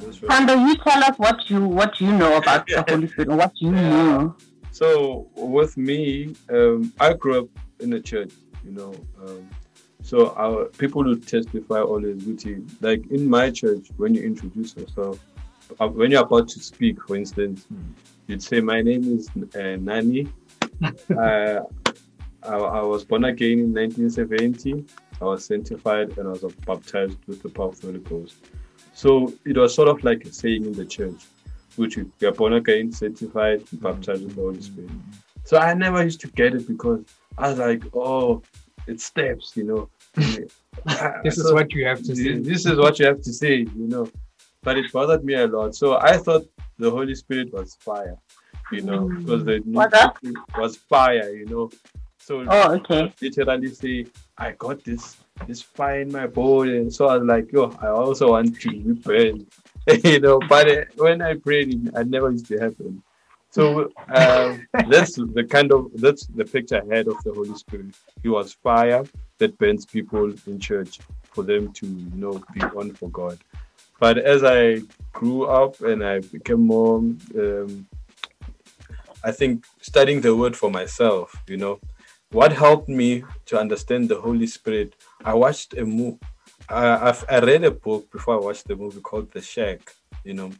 That's 0.00 0.16
very 0.16 0.32
Sandro, 0.32 0.56
you 0.56 0.76
tell 0.76 1.02
us 1.02 1.18
what 1.18 1.48
you 1.48 1.60
what 1.64 2.00
you 2.00 2.12
know 2.12 2.36
about 2.36 2.66
the 2.66 2.84
Holy 2.88 3.08
Spirit 3.08 3.28
or 3.30 3.36
what 3.36 3.52
you 3.56 3.70
know. 3.72 4.36
So 4.70 5.30
with 5.34 5.76
me, 5.76 6.34
um, 6.50 6.92
I 7.00 7.14
grew 7.14 7.40
up 7.40 7.48
in 7.80 7.92
a 7.94 8.00
church, 8.00 8.32
you 8.64 8.72
know. 8.72 8.94
Um, 9.20 9.48
so 10.02 10.34
our 10.36 10.66
people 10.66 11.04
will 11.04 11.16
testify 11.16 11.80
always 11.80 12.44
you. 12.44 12.66
Like 12.80 13.06
in 13.10 13.28
my 13.28 13.50
church, 13.50 13.86
when 13.96 14.14
you 14.14 14.22
introduce 14.22 14.76
yourself, 14.76 15.18
uh, 15.80 15.88
when 15.88 16.10
you're 16.10 16.22
about 16.22 16.48
to 16.48 16.60
speak, 16.60 17.00
for 17.06 17.16
instance, 17.16 17.66
you'd 18.26 18.42
say, 18.42 18.60
"My 18.60 18.82
name 18.82 19.04
is 19.16 19.28
uh, 19.56 19.76
Nani. 19.76 20.28
uh, 20.82 21.60
I, 22.42 22.56
I 22.56 22.82
was 22.82 23.04
born 23.04 23.24
again 23.24 23.60
in 23.60 23.72
1970. 23.72 24.84
I 25.20 25.24
was 25.24 25.44
sanctified 25.44 26.18
and 26.18 26.26
I 26.26 26.32
was 26.32 26.54
baptized 26.66 27.18
with 27.28 27.42
the 27.42 27.48
power 27.48 27.68
of 27.68 27.80
the 27.80 27.86
Holy 27.86 28.00
Ghost." 28.00 28.36
So 28.94 29.32
it 29.44 29.56
was 29.56 29.74
sort 29.74 29.88
of 29.88 30.02
like 30.04 30.24
a 30.24 30.32
saying 30.32 30.66
in 30.66 30.72
the 30.72 30.84
church, 30.84 31.22
which 31.76 31.96
you 31.96 32.10
are 32.24 32.32
born 32.32 32.54
again, 32.54 32.92
sanctified, 32.92 33.62
baptized 33.74 34.24
with 34.24 34.34
the 34.34 34.42
Holy 34.42 34.60
Spirit. 34.60 34.90
So 35.44 35.58
I 35.58 35.74
never 35.74 36.02
used 36.02 36.20
to 36.20 36.28
get 36.28 36.54
it 36.54 36.66
because 36.66 37.04
I 37.38 37.50
was 37.50 37.58
like, 37.58 37.82
oh, 37.94 38.42
it's 38.86 39.04
steps, 39.04 39.56
you 39.56 39.64
know. 39.64 39.88
This 41.22 41.38
is 41.38 41.52
what 41.52 41.72
you 41.72 41.86
have 41.86 42.02
to 42.02 42.16
say. 42.16 42.38
This 42.38 42.66
is 42.66 42.76
what 42.78 42.98
you 42.98 43.06
have 43.06 43.20
to 43.20 43.32
say, 43.32 43.58
you 43.58 43.88
know. 43.88 44.10
But 44.62 44.78
it 44.78 44.92
bothered 44.92 45.24
me 45.24 45.34
a 45.34 45.46
lot. 45.46 45.74
So 45.74 45.98
I 45.98 46.16
thought 46.16 46.44
the 46.78 46.90
Holy 46.90 47.14
Spirit 47.14 47.52
was 47.52 47.76
fire, 47.76 48.16
you 48.70 48.82
know, 48.82 49.08
because 49.08 49.44
the 49.44 49.60
new 49.60 49.76
What's 49.78 50.22
was 50.56 50.76
fire, 50.76 51.30
you 51.30 51.46
know. 51.46 51.70
So 52.18 52.44
Oh, 52.48 52.74
okay. 52.74 53.12
literally 53.20 53.74
say, 53.74 54.06
I 54.38 54.52
got 54.52 54.82
this 54.84 55.16
this 55.46 55.62
fire 55.62 56.00
in 56.00 56.12
my 56.12 56.26
body. 56.26 56.78
And 56.78 56.92
so 56.92 57.08
I 57.08 57.18
was 57.18 57.26
like, 57.26 57.52
yo, 57.52 57.76
I 57.80 57.88
also 57.88 58.30
want 58.30 58.60
to 58.60 58.70
be 58.70 58.92
burned. 58.92 59.46
you 60.04 60.20
know, 60.20 60.38
but 60.48 60.68
uh, 60.70 60.84
when 60.96 61.20
I 61.22 61.34
prayed, 61.34 61.90
it 61.94 62.08
never 62.08 62.30
used 62.30 62.46
to 62.46 62.58
happen. 62.58 63.02
So 63.52 63.92
um, 64.14 64.66
that's 64.88 65.14
the 65.14 65.46
kind 65.48 65.72
of 65.72 65.90
that's 65.94 66.26
the 66.26 66.44
picture 66.44 66.82
I 66.82 66.96
had 66.96 67.06
of 67.06 67.22
the 67.22 67.32
Holy 67.32 67.54
Spirit. 67.54 67.94
He 68.22 68.28
was 68.28 68.54
fire 68.54 69.04
that 69.38 69.56
burns 69.58 69.86
people 69.86 70.32
in 70.46 70.58
church 70.58 70.98
for 71.22 71.44
them 71.44 71.72
to 71.74 71.86
you 71.86 72.10
know 72.14 72.42
be 72.54 72.62
on 72.62 72.92
for 72.94 73.10
God. 73.10 73.38
But 74.00 74.18
as 74.18 74.42
I 74.42 74.80
grew 75.12 75.44
up 75.44 75.80
and 75.82 76.04
I 76.04 76.20
became 76.20 76.66
more, 76.66 76.96
um, 76.98 77.86
I 79.22 79.30
think 79.30 79.64
studying 79.80 80.20
the 80.20 80.34
Word 80.34 80.56
for 80.56 80.70
myself, 80.70 81.40
you 81.46 81.56
know, 81.56 81.78
what 82.32 82.52
helped 82.52 82.88
me 82.88 83.22
to 83.46 83.60
understand 83.60 84.08
the 84.08 84.20
Holy 84.20 84.46
Spirit. 84.46 84.94
I 85.24 85.34
watched 85.34 85.74
a 85.74 85.84
movie. 85.84 86.18
I, 86.68 87.10
I've, 87.10 87.24
I 87.28 87.38
read 87.40 87.64
a 87.64 87.70
book 87.70 88.10
before 88.10 88.34
I 88.34 88.40
watched 88.40 88.66
the 88.66 88.76
movie 88.76 89.00
called 89.00 89.30
The 89.30 89.42
Shack. 89.42 89.94
You 90.24 90.34
know, 90.34 90.50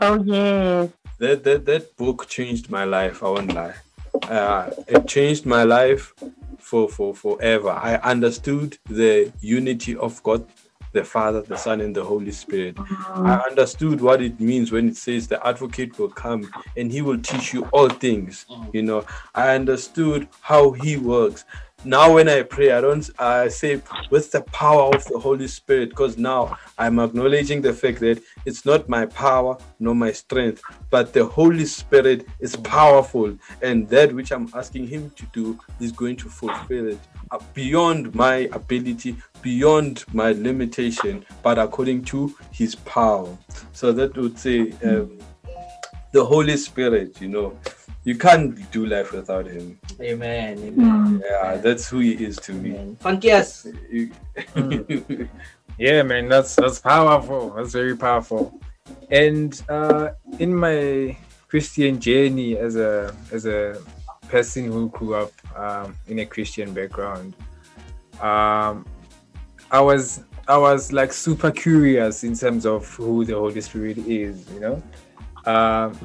Oh 0.00 0.22
yes. 0.24 0.90
that 1.18 1.44
that 1.44 1.66
that 1.66 1.96
book 1.96 2.26
changed 2.28 2.70
my 2.70 2.84
life. 2.84 3.22
I 3.22 3.28
won't 3.28 3.52
lie. 3.54 3.74
Uh, 4.22 4.70
it 4.88 5.06
changed 5.06 5.46
my 5.46 5.62
life 5.64 6.14
for 6.58 6.88
for 6.88 7.14
forever. 7.14 7.70
I 7.70 7.96
understood 7.96 8.78
the 8.86 9.32
unity 9.40 9.96
of 9.96 10.22
God, 10.22 10.46
the 10.92 11.04
Father, 11.04 11.42
the 11.42 11.56
Son, 11.56 11.80
and 11.80 11.94
the 11.94 12.04
Holy 12.04 12.32
Spirit. 12.32 12.76
I 12.78 13.42
understood 13.50 14.00
what 14.00 14.22
it 14.22 14.40
means 14.40 14.72
when 14.72 14.88
it 14.88 14.96
says 14.96 15.28
the 15.28 15.44
Advocate 15.46 15.98
will 15.98 16.08
come 16.08 16.50
and 16.76 16.90
He 16.90 17.02
will 17.02 17.18
teach 17.20 17.52
you 17.52 17.64
all 17.72 17.88
things. 17.88 18.46
You 18.72 18.82
know, 18.82 19.04
I 19.34 19.54
understood 19.54 20.28
how 20.40 20.72
He 20.72 20.96
works. 20.96 21.44
Now, 21.82 22.12
when 22.12 22.28
I 22.28 22.42
pray, 22.42 22.72
I 22.72 22.82
don't 22.82 23.08
I 23.18 23.48
say 23.48 23.80
with 24.10 24.30
the 24.32 24.42
power 24.42 24.94
of 24.94 25.02
the 25.06 25.18
Holy 25.18 25.48
Spirit, 25.48 25.88
because 25.88 26.18
now 26.18 26.58
I'm 26.76 26.98
acknowledging 26.98 27.62
the 27.62 27.72
fact 27.72 28.00
that 28.00 28.22
it's 28.44 28.66
not 28.66 28.86
my 28.90 29.06
power 29.06 29.56
nor 29.78 29.94
my 29.94 30.12
strength, 30.12 30.62
but 30.90 31.14
the 31.14 31.24
Holy 31.24 31.64
Spirit 31.64 32.26
is 32.38 32.54
powerful, 32.54 33.34
and 33.62 33.88
that 33.88 34.12
which 34.12 34.30
I'm 34.30 34.50
asking 34.54 34.88
Him 34.88 35.10
to 35.16 35.24
do 35.32 35.58
is 35.80 35.90
going 35.90 36.16
to 36.16 36.28
fulfill 36.28 36.88
it 36.88 36.98
uh, 37.30 37.38
beyond 37.54 38.14
my 38.14 38.50
ability, 38.52 39.16
beyond 39.40 40.04
my 40.12 40.32
limitation, 40.32 41.24
but 41.42 41.58
according 41.58 42.04
to 42.04 42.36
His 42.52 42.74
power. 42.74 43.34
So 43.72 43.90
that 43.92 44.14
would 44.18 44.38
say 44.38 44.72
um, 44.84 45.18
the 46.12 46.22
Holy 46.22 46.58
Spirit, 46.58 47.20
you 47.22 47.28
know, 47.28 47.56
you 48.04 48.16
can't 48.16 48.70
do 48.70 48.86
life 48.86 49.12
without 49.12 49.46
Him. 49.46 49.78
Amen. 50.00 50.58
Amen. 50.58 51.22
Yeah, 51.24 51.56
that's 51.56 51.88
who 51.88 51.98
He 51.98 52.12
is 52.24 52.36
to 52.38 52.52
me. 52.52 52.96
Funkiest. 53.00 53.66
Yeah, 55.80 56.02
man, 56.02 56.28
that's 56.28 56.56
that's 56.56 56.78
powerful. 56.78 57.54
That's 57.56 57.72
very 57.72 57.96
powerful. 57.96 58.60
And 59.10 59.58
uh, 59.66 60.10
in 60.38 60.54
my 60.54 61.16
Christian 61.48 61.98
journey 61.98 62.58
as 62.58 62.76
a 62.76 63.16
as 63.32 63.46
a 63.46 63.80
person 64.28 64.70
who 64.70 64.90
grew 64.90 65.14
up 65.14 65.32
um, 65.56 65.96
in 66.06 66.18
a 66.18 66.26
Christian 66.26 66.74
background, 66.74 67.34
um, 68.20 68.84
I 69.70 69.80
was 69.80 70.22
I 70.46 70.58
was 70.58 70.92
like 70.92 71.14
super 71.14 71.50
curious 71.50 72.24
in 72.24 72.36
terms 72.36 72.66
of 72.66 72.86
who 72.94 73.24
the 73.24 73.36
Holy 73.36 73.62
Spirit 73.62 73.96
is. 73.96 74.50
You 74.52 74.60
know, 74.60 74.82
um, 75.46 75.98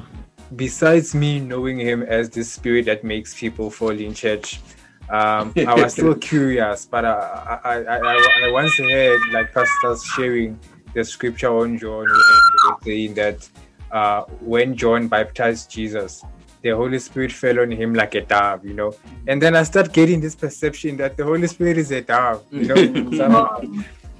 besides 0.54 1.14
me 1.14 1.40
knowing 1.40 1.78
Him 1.78 2.02
as 2.02 2.30
the 2.30 2.44
Spirit 2.44 2.86
that 2.86 3.04
makes 3.04 3.38
people 3.38 3.70
fall 3.70 3.90
in 3.90 4.14
church. 4.14 4.60
Um, 5.08 5.52
I 5.56 5.74
was 5.74 5.92
still 5.92 6.14
curious, 6.32 6.86
but 6.86 7.04
I, 7.04 7.58
I, 7.64 7.74
I, 7.74 7.96
I, 7.98 8.48
I 8.48 8.52
once 8.52 8.76
heard 8.76 9.20
like 9.32 9.52
pastors 9.52 10.04
sharing 10.04 10.58
the 10.94 11.04
scripture 11.04 11.48
on 11.48 11.78
John 11.78 12.04
where 12.04 12.06
they 12.06 12.68
were 12.68 12.76
saying 12.82 13.14
that 13.14 13.48
uh, 13.92 14.22
when 14.40 14.76
John 14.76 15.08
baptized 15.08 15.70
Jesus, 15.70 16.24
the 16.62 16.70
Holy 16.70 16.98
Spirit 16.98 17.32
fell 17.32 17.60
on 17.60 17.70
him 17.70 17.94
like 17.94 18.14
a 18.14 18.22
dove, 18.22 18.64
you 18.64 18.74
know. 18.74 18.92
And 19.28 19.40
then 19.40 19.54
I 19.54 19.62
start 19.62 19.92
getting 19.92 20.20
this 20.20 20.34
perception 20.34 20.96
that 20.96 21.16
the 21.16 21.24
Holy 21.24 21.46
Spirit 21.46 21.78
is 21.78 21.90
a 21.92 22.00
dove, 22.00 22.44
you 22.50 22.66
know. 22.66 22.74
somehow. 23.16 23.60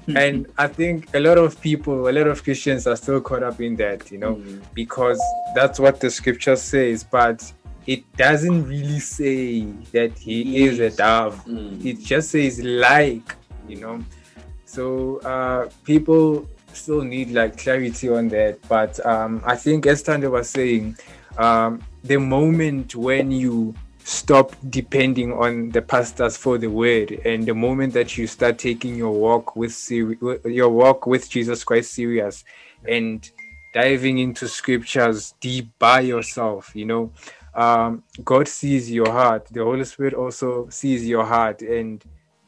and 0.15 0.47
I 0.57 0.67
think 0.67 1.13
a 1.13 1.19
lot 1.19 1.37
of 1.37 1.59
people, 1.61 2.07
a 2.07 2.11
lot 2.11 2.27
of 2.27 2.43
Christians 2.43 2.87
are 2.87 2.95
still 2.95 3.21
caught 3.21 3.43
up 3.43 3.59
in 3.59 3.75
that, 3.77 4.09
you 4.11 4.17
know, 4.17 4.35
because 4.73 5.21
that's 5.55 5.79
what 5.79 5.99
the 5.99 6.09
scripture 6.09 6.55
says, 6.55 7.03
but 7.03 7.51
it 7.85 8.03
doesn't 8.17 8.67
really 8.67 8.99
say 8.99 9.61
that 9.91 10.17
he 10.17 10.63
is 10.65 10.79
a 10.79 10.89
dove. 10.89 11.41
It 11.83 11.99
just 11.99 12.31
says 12.31 12.59
like, 12.59 13.35
you 13.67 13.77
know. 13.77 14.03
So 14.65 15.17
uh 15.19 15.69
people 15.83 16.47
still 16.73 17.01
need 17.01 17.31
like 17.31 17.57
clarity 17.57 18.09
on 18.09 18.27
that. 18.29 18.59
But 18.67 19.03
um 19.05 19.41
I 19.45 19.55
think 19.55 19.85
as 19.85 20.03
Tande 20.03 20.29
was 20.29 20.49
saying, 20.49 20.97
um 21.37 21.81
the 22.03 22.17
moment 22.17 22.95
when 22.95 23.31
you 23.31 23.73
stop 24.07 24.55
depending 24.69 25.33
on 25.33 25.69
the 25.71 25.81
pastors 25.81 26.37
for 26.37 26.57
the 26.57 26.69
word. 26.69 27.11
And 27.25 27.45
the 27.45 27.53
moment 27.53 27.91
that 27.93 28.17
you 28.17 28.25
start 28.25 28.57
taking 28.57 28.95
your 28.95 29.11
walk 29.11 29.57
with 29.57 29.73
seri- 29.73 30.17
your 30.45 30.69
walk 30.69 31.05
with 31.05 31.29
Jesus 31.29 31.65
Christ 31.65 31.91
serious 31.93 32.45
and 32.87 33.29
diving 33.73 34.19
into 34.19 34.47
scriptures 34.47 35.35
deep 35.41 35.67
by 35.77 35.99
yourself 35.99 36.73
you 36.73 36.85
know 36.85 37.11
um 37.53 38.01
God 38.23 38.47
sees 38.47 38.89
your 38.89 39.11
heart. 39.11 39.47
The 39.51 39.63
Holy 39.63 39.83
Spirit 39.83 40.13
also 40.13 40.69
sees 40.69 41.05
your 41.05 41.25
heart. 41.25 41.61
And 41.61 42.01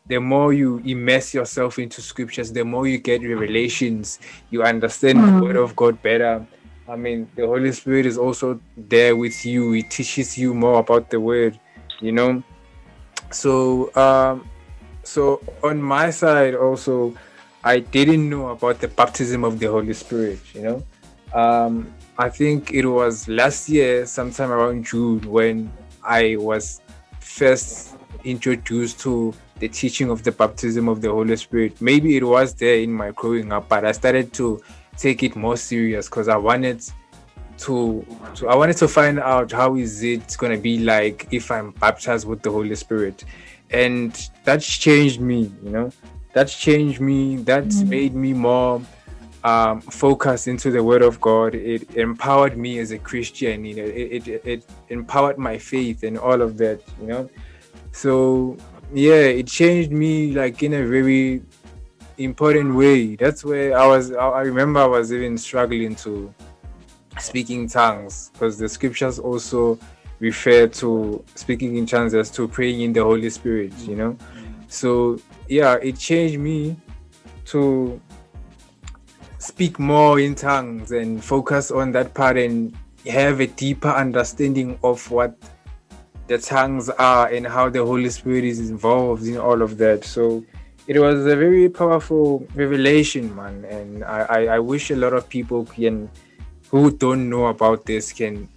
the 0.08 0.20
more 0.20 0.54
you 0.54 0.82
immerse 0.86 1.34
yourself 1.34 1.78
into 1.78 2.02
scriptures 2.02 2.54
the 2.54 2.64
more 2.64 2.88
you 2.88 3.00
get 3.00 3.22
revelations. 3.22 4.20
You 4.50 4.64
understand 4.64 5.20
the 5.20 5.44
word 5.44 5.58
of 5.58 5.76
God 5.76 6.02
better 6.02 6.48
I 6.90 6.96
mean, 6.96 7.30
the 7.36 7.46
Holy 7.46 7.72
Spirit 7.72 8.08
is 8.08 8.18
also 8.18 8.60
there 8.76 9.16
with 9.16 9.46
you. 9.46 9.74
It 9.74 9.92
teaches 9.92 10.38
you 10.40 10.56
more 10.56 10.80
about 10.80 11.12
the 11.12 11.20
word, 11.20 11.60
you 12.02 12.12
know. 12.12 12.42
So, 13.30 13.96
um, 13.96 14.50
so 15.04 15.40
on 15.64 15.80
my 15.80 16.10
side 16.10 16.56
also, 16.56 17.14
I 17.64 17.80
didn't 17.80 18.28
know 18.28 18.50
about 18.50 18.80
the 18.80 18.88
baptism 18.88 19.44
of 19.44 19.60
the 19.60 19.68
Holy 19.68 19.94
Spirit. 19.94 20.40
You 20.56 20.62
know, 20.64 20.84
um, 21.32 21.94
I 22.18 22.30
think 22.30 22.72
it 22.72 22.88
was 22.88 23.28
last 23.28 23.70
year, 23.70 24.08
sometime 24.08 24.50
around 24.52 24.86
June, 24.86 25.22
when 25.30 25.72
I 26.04 26.38
was 26.40 26.82
first 27.20 27.96
introduced 28.24 29.00
to 29.02 29.32
the 29.60 29.68
teaching 29.68 30.10
of 30.10 30.24
the 30.24 30.32
baptism 30.32 30.90
of 30.90 31.02
the 31.02 31.12
Holy 31.12 31.36
Spirit. 31.36 31.80
Maybe 31.82 32.18
it 32.18 32.24
was 32.24 32.56
there 32.56 32.80
in 32.80 32.92
my 32.92 33.12
growing 33.12 33.52
up, 33.52 33.70
but 33.70 33.86
I 33.86 33.92
started 33.92 34.34
to 34.34 34.60
take 35.00 35.24
it 35.24 35.36
more 35.36 35.58
serious 35.58 36.10
because 36.10 36.28
I 36.28 36.38
wanted 36.38 36.84
to, 37.60 38.06
to 38.36 38.48
I 38.48 38.56
wanted 38.56 38.78
to 38.78 38.88
find 38.88 39.20
out 39.20 39.52
how 39.52 39.76
is 39.76 40.04
it 40.04 40.36
gonna 40.38 40.58
be 40.58 40.80
like 40.80 41.28
if 41.32 41.52
I'm 41.52 41.72
baptized 41.72 42.28
with 42.28 42.42
the 42.42 42.52
Holy 42.52 42.76
Spirit, 42.76 43.24
and 43.72 44.30
that's 44.44 44.66
changed 44.66 45.22
me. 45.22 45.52
You 45.64 45.70
know, 45.70 45.92
that's 46.34 46.58
changed 46.58 47.02
me. 47.02 47.38
That's 47.38 47.82
made 47.82 48.14
me 48.14 48.34
more 48.34 48.82
um, 49.44 49.82
focused 49.82 50.48
into 50.48 50.72
the 50.72 50.84
Word 50.84 51.02
of 51.02 51.20
God. 51.22 51.56
It 51.56 51.96
empowered 51.96 52.58
me 52.58 52.80
as 52.80 52.92
a 52.92 53.00
Christian. 53.00 53.66
You 53.66 53.76
know, 53.76 53.86
it, 53.86 54.28
it 54.28 54.42
it 54.46 54.66
empowered 54.90 55.38
my 55.38 55.58
faith 55.58 56.04
and 56.04 56.18
all 56.18 56.42
of 56.42 56.58
that. 56.58 56.82
You 57.02 57.08
know, 57.08 57.30
so 57.92 58.58
yeah, 58.94 59.14
it 59.14 59.48
changed 59.48 59.92
me 59.92 60.32
like 60.34 60.64
in 60.64 60.74
a 60.74 60.86
very 60.86 61.42
important 62.20 62.76
way. 62.76 63.16
That's 63.16 63.44
where 63.44 63.78
I 63.78 63.88
was. 63.88 64.12
I 64.12 64.42
remember 64.42 64.82
I 64.82 64.86
was 64.86 65.12
even 65.12 65.38
struggling 65.38 65.96
to 65.96 66.34
speaking 67.20 67.68
tongues 67.68 68.30
because 68.34 68.58
the 68.58 68.70
scriptures 68.70 69.20
also 69.20 69.80
refer 70.20 70.68
to 70.68 71.24
speaking 71.36 71.78
in 71.78 71.86
tongues 71.86 72.14
as 72.14 72.30
to 72.32 72.48
praying 72.48 72.82
in 72.82 72.94
the 72.94 73.04
Holy 73.04 73.30
Spirit. 73.30 73.74
You 73.80 73.96
know, 73.96 74.18
so 74.68 75.20
yeah, 75.48 75.76
it 75.82 75.98
changed 75.98 76.40
me 76.40 76.78
to 77.46 78.00
speak 79.38 79.80
more 79.80 80.20
in 80.20 80.36
tongues 80.36 80.92
and 80.92 81.24
focus 81.24 81.72
on 81.72 81.92
that 81.94 82.14
part 82.14 82.38
and 82.38 82.76
have 83.08 83.40
a 83.40 83.48
deeper 83.48 83.90
understanding 83.90 84.78
of 84.84 85.10
what 85.10 85.38
the 86.28 86.38
tongues 86.38 86.90
are 86.90 87.28
and 87.30 87.48
how 87.48 87.70
the 87.70 87.84
Holy 87.84 88.10
Spirit 88.10 88.44
is 88.44 88.70
involved 88.70 89.26
in 89.26 89.38
all 89.38 89.62
of 89.62 89.78
that. 89.78 90.04
So 90.04 90.44
it 90.90 90.98
was 90.98 91.24
a 91.28 91.36
very 91.36 91.70
powerful 91.70 92.48
revelation, 92.56 93.36
man. 93.36 93.64
And 93.66 94.04
I, 94.04 94.22
I, 94.22 94.40
I 94.56 94.60
wish 94.60 94.90
a 94.90 94.96
lot 94.96 95.14
of 95.14 95.30
people 95.30 95.66
can 95.66 96.10
who 96.72 96.90
don't 96.90 97.30
know 97.30 97.46
about 97.46 97.86
this 97.86 98.12
can 98.12 98.50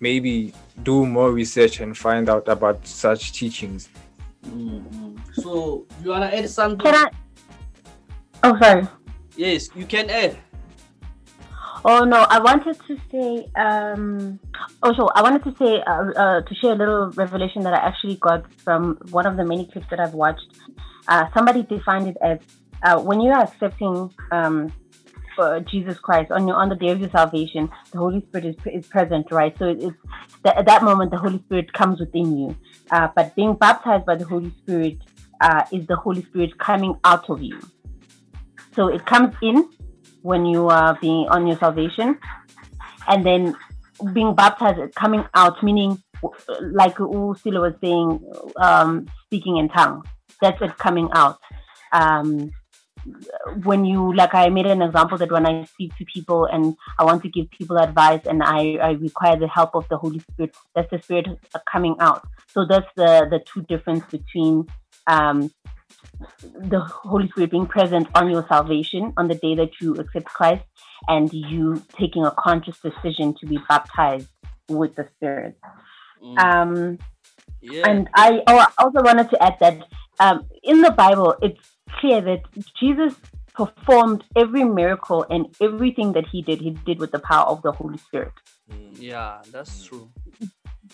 maybe 0.00 0.52
do 0.82 1.06
more 1.06 1.30
research 1.30 1.78
and 1.78 1.96
find 1.96 2.28
out 2.28 2.48
about 2.48 2.84
such 2.84 3.32
teachings. 3.32 3.88
So 5.32 5.86
you 6.02 6.10
wanna 6.10 6.26
add 6.26 6.50
something? 6.50 6.80
Can 6.80 7.06
I? 7.06 7.10
Oh, 8.42 8.58
sorry. 8.60 8.88
Yes, 9.36 9.70
you 9.76 9.86
can 9.86 10.10
add. 10.10 10.36
Oh 11.84 12.02
no, 12.02 12.26
I 12.28 12.40
wanted 12.40 12.78
to 12.88 12.98
say. 13.12 13.46
Um, 13.54 14.40
also, 14.82 15.06
I 15.14 15.22
wanted 15.22 15.44
to 15.44 15.54
say 15.54 15.82
uh, 15.86 16.10
uh, 16.18 16.40
to 16.42 16.54
share 16.56 16.72
a 16.72 16.74
little 16.74 17.10
revelation 17.12 17.62
that 17.62 17.74
I 17.74 17.78
actually 17.78 18.16
got 18.16 18.50
from 18.64 18.98
one 19.10 19.24
of 19.24 19.36
the 19.36 19.44
many 19.44 19.66
clips 19.66 19.86
that 19.90 20.00
I've 20.00 20.14
watched. 20.14 20.50
Uh, 21.08 21.26
somebody 21.34 21.62
defined 21.62 22.08
it 22.08 22.16
as 22.22 22.38
uh, 22.84 23.00
when 23.00 23.20
you 23.20 23.30
are 23.30 23.42
accepting 23.44 24.10
um, 24.32 24.72
Jesus 25.70 25.98
Christ 25.98 26.30
on 26.30 26.46
your 26.48 26.56
on 26.56 26.68
the 26.68 26.76
day 26.76 26.88
of 26.90 27.00
your 27.00 27.10
salvation, 27.10 27.68
the 27.92 27.98
Holy 27.98 28.24
Spirit 28.26 28.46
is, 28.46 28.56
is 28.66 28.86
present, 28.88 29.26
right? 29.30 29.56
So 29.58 29.66
it- 29.68 29.82
it's 29.82 29.96
at 30.44 30.66
that 30.66 30.82
moment 30.82 31.10
the 31.10 31.18
Holy 31.18 31.40
Spirit 31.40 31.72
comes 31.72 32.00
within 32.00 32.36
you. 32.38 32.56
Uh, 32.90 33.08
but 33.14 33.34
being 33.36 33.54
baptized 33.54 34.06
by 34.06 34.16
the 34.16 34.24
Holy 34.24 34.52
Spirit 34.62 34.98
uh, 35.40 35.62
is 35.72 35.86
the 35.86 35.96
Holy 35.96 36.24
Spirit 36.24 36.58
coming 36.58 36.94
out 37.04 37.28
of 37.28 37.42
you. 37.42 37.60
So 38.74 38.88
it 38.88 39.04
comes 39.06 39.34
in 39.42 39.68
when 40.22 40.46
you 40.46 40.68
are 40.68 40.98
being 41.00 41.28
on 41.28 41.46
your 41.46 41.58
salvation, 41.58 42.18
and 43.08 43.24
then 43.26 43.54
being 44.12 44.34
baptized 44.34 44.78
is 44.78 44.90
coming 44.96 45.24
out, 45.34 45.62
meaning 45.62 46.02
like 46.72 46.96
Usila 46.96 47.60
was 47.60 47.74
saying, 47.82 48.20
um, 48.60 49.06
speaking 49.26 49.56
in 49.58 49.68
tongues. 49.68 50.06
That's 50.40 50.60
it 50.62 50.76
coming 50.78 51.08
out. 51.12 51.38
Um, 51.92 52.50
when 53.62 53.84
you 53.84 54.14
like 54.14 54.34
I 54.34 54.48
made 54.48 54.66
an 54.66 54.82
example 54.82 55.16
that 55.18 55.30
when 55.30 55.46
I 55.46 55.64
speak 55.64 55.94
to 55.96 56.04
people 56.12 56.46
and 56.46 56.76
I 56.98 57.04
want 57.04 57.22
to 57.22 57.28
give 57.28 57.50
people 57.50 57.78
advice 57.78 58.22
and 58.26 58.42
I, 58.42 58.78
I 58.82 58.90
require 58.92 59.36
the 59.38 59.48
help 59.48 59.74
of 59.74 59.88
the 59.88 59.96
Holy 59.96 60.18
Spirit, 60.18 60.54
that's 60.74 60.90
the 60.90 61.00
Spirit 61.00 61.26
coming 61.70 61.96
out. 62.00 62.26
So 62.48 62.66
that's 62.68 62.86
the 62.96 63.26
the 63.30 63.40
two 63.46 63.62
difference 63.62 64.04
between 64.10 64.66
um, 65.06 65.52
the 66.42 66.80
Holy 66.80 67.28
Spirit 67.28 67.50
being 67.50 67.66
present 67.66 68.08
on 68.14 68.30
your 68.30 68.44
salvation 68.48 69.12
on 69.16 69.28
the 69.28 69.34
day 69.34 69.54
that 69.54 69.70
you 69.80 69.94
accept 69.94 70.26
Christ 70.26 70.64
and 71.08 71.32
you 71.32 71.82
taking 71.92 72.24
a 72.24 72.32
conscious 72.32 72.78
decision 72.80 73.34
to 73.40 73.46
be 73.46 73.58
baptized 73.68 74.28
with 74.68 74.96
the 74.96 75.08
Spirit. 75.16 75.58
Um, 76.36 76.98
Yeah. 77.60 77.82
and 77.84 78.08
I 78.14 78.42
oh, 78.46 78.58
I 78.58 78.68
also 78.78 79.02
wanted 79.02 79.30
to 79.30 79.42
add 79.42 79.56
that 79.60 79.86
um, 80.18 80.46
in 80.62 80.80
the 80.82 80.90
Bible, 80.90 81.34
it's 81.42 81.60
clear 81.98 82.20
that 82.20 82.42
Jesus 82.78 83.14
performed 83.54 84.24
every 84.36 84.64
miracle 84.64 85.24
and 85.30 85.54
everything 85.60 86.12
that 86.12 86.24
he 86.30 86.42
did, 86.42 86.60
he 86.60 86.70
did 86.70 86.98
with 86.98 87.10
the 87.10 87.18
power 87.18 87.46
of 87.46 87.62
the 87.62 87.72
Holy 87.72 87.98
Spirit. 87.98 88.32
Yeah, 88.94 89.40
that's 89.50 89.84
true. 89.84 90.10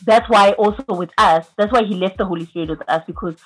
That's 0.04 0.28
why 0.28 0.52
also 0.52 0.84
with 0.88 1.10
us, 1.18 1.48
that's 1.56 1.72
why 1.72 1.84
he 1.84 1.94
left 1.94 2.18
the 2.18 2.24
Holy 2.24 2.46
Spirit 2.46 2.70
with 2.70 2.88
us 2.88 3.02
because 3.06 3.36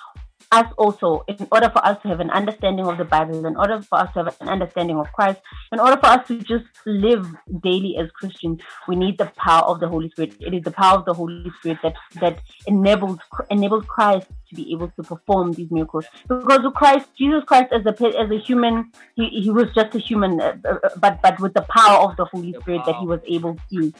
us 0.52 0.72
also, 0.76 1.24
in 1.28 1.46
order 1.50 1.68
for 1.70 1.84
us 1.84 2.00
to 2.02 2.08
have 2.08 2.20
an 2.20 2.30
understanding 2.30 2.86
of 2.86 2.98
the 2.98 3.04
Bible, 3.04 3.44
in 3.44 3.56
order 3.56 3.82
for 3.82 3.98
us 3.98 4.12
to 4.14 4.24
have 4.24 4.36
an 4.40 4.48
understanding 4.48 4.98
of 4.98 5.10
Christ, 5.12 5.40
in 5.72 5.80
order 5.80 5.96
for 5.96 6.06
us 6.06 6.26
to 6.28 6.38
just 6.38 6.64
live 6.84 7.26
daily 7.62 7.96
as 7.98 8.10
Christians, 8.12 8.60
we 8.88 8.96
need 8.96 9.18
the 9.18 9.30
power 9.36 9.62
of 9.62 9.80
the 9.80 9.88
Holy 9.88 10.08
Spirit. 10.10 10.36
It 10.40 10.54
is 10.54 10.62
the 10.62 10.70
power 10.70 10.98
of 10.98 11.04
the 11.04 11.14
Holy 11.14 11.50
Spirit 11.58 11.78
that 11.82 11.94
that 12.20 12.38
enables 12.66 13.18
enables 13.50 13.84
Christ 13.86 14.26
to 14.48 14.54
be 14.54 14.72
able 14.72 14.88
to 14.88 15.02
perform 15.02 15.52
these 15.52 15.70
miracles. 15.70 16.06
Because 16.28 16.60
Christ, 16.74 17.08
Jesus 17.18 17.44
Christ 17.44 17.72
as 17.72 17.84
a 17.86 18.18
as 18.18 18.30
a 18.30 18.38
human, 18.38 18.92
he, 19.14 19.28
he 19.28 19.50
was 19.50 19.68
just 19.74 19.94
a 19.94 19.98
human, 19.98 20.40
uh, 20.40 20.56
uh, 20.68 20.88
but 20.98 21.20
but 21.22 21.38
with 21.40 21.54
the 21.54 21.62
power 21.62 22.08
of 22.08 22.16
the 22.16 22.24
Holy 22.26 22.52
Spirit 22.60 22.82
that 22.86 22.96
he 22.96 23.06
was 23.06 23.20
able 23.26 23.56
to 23.70 23.92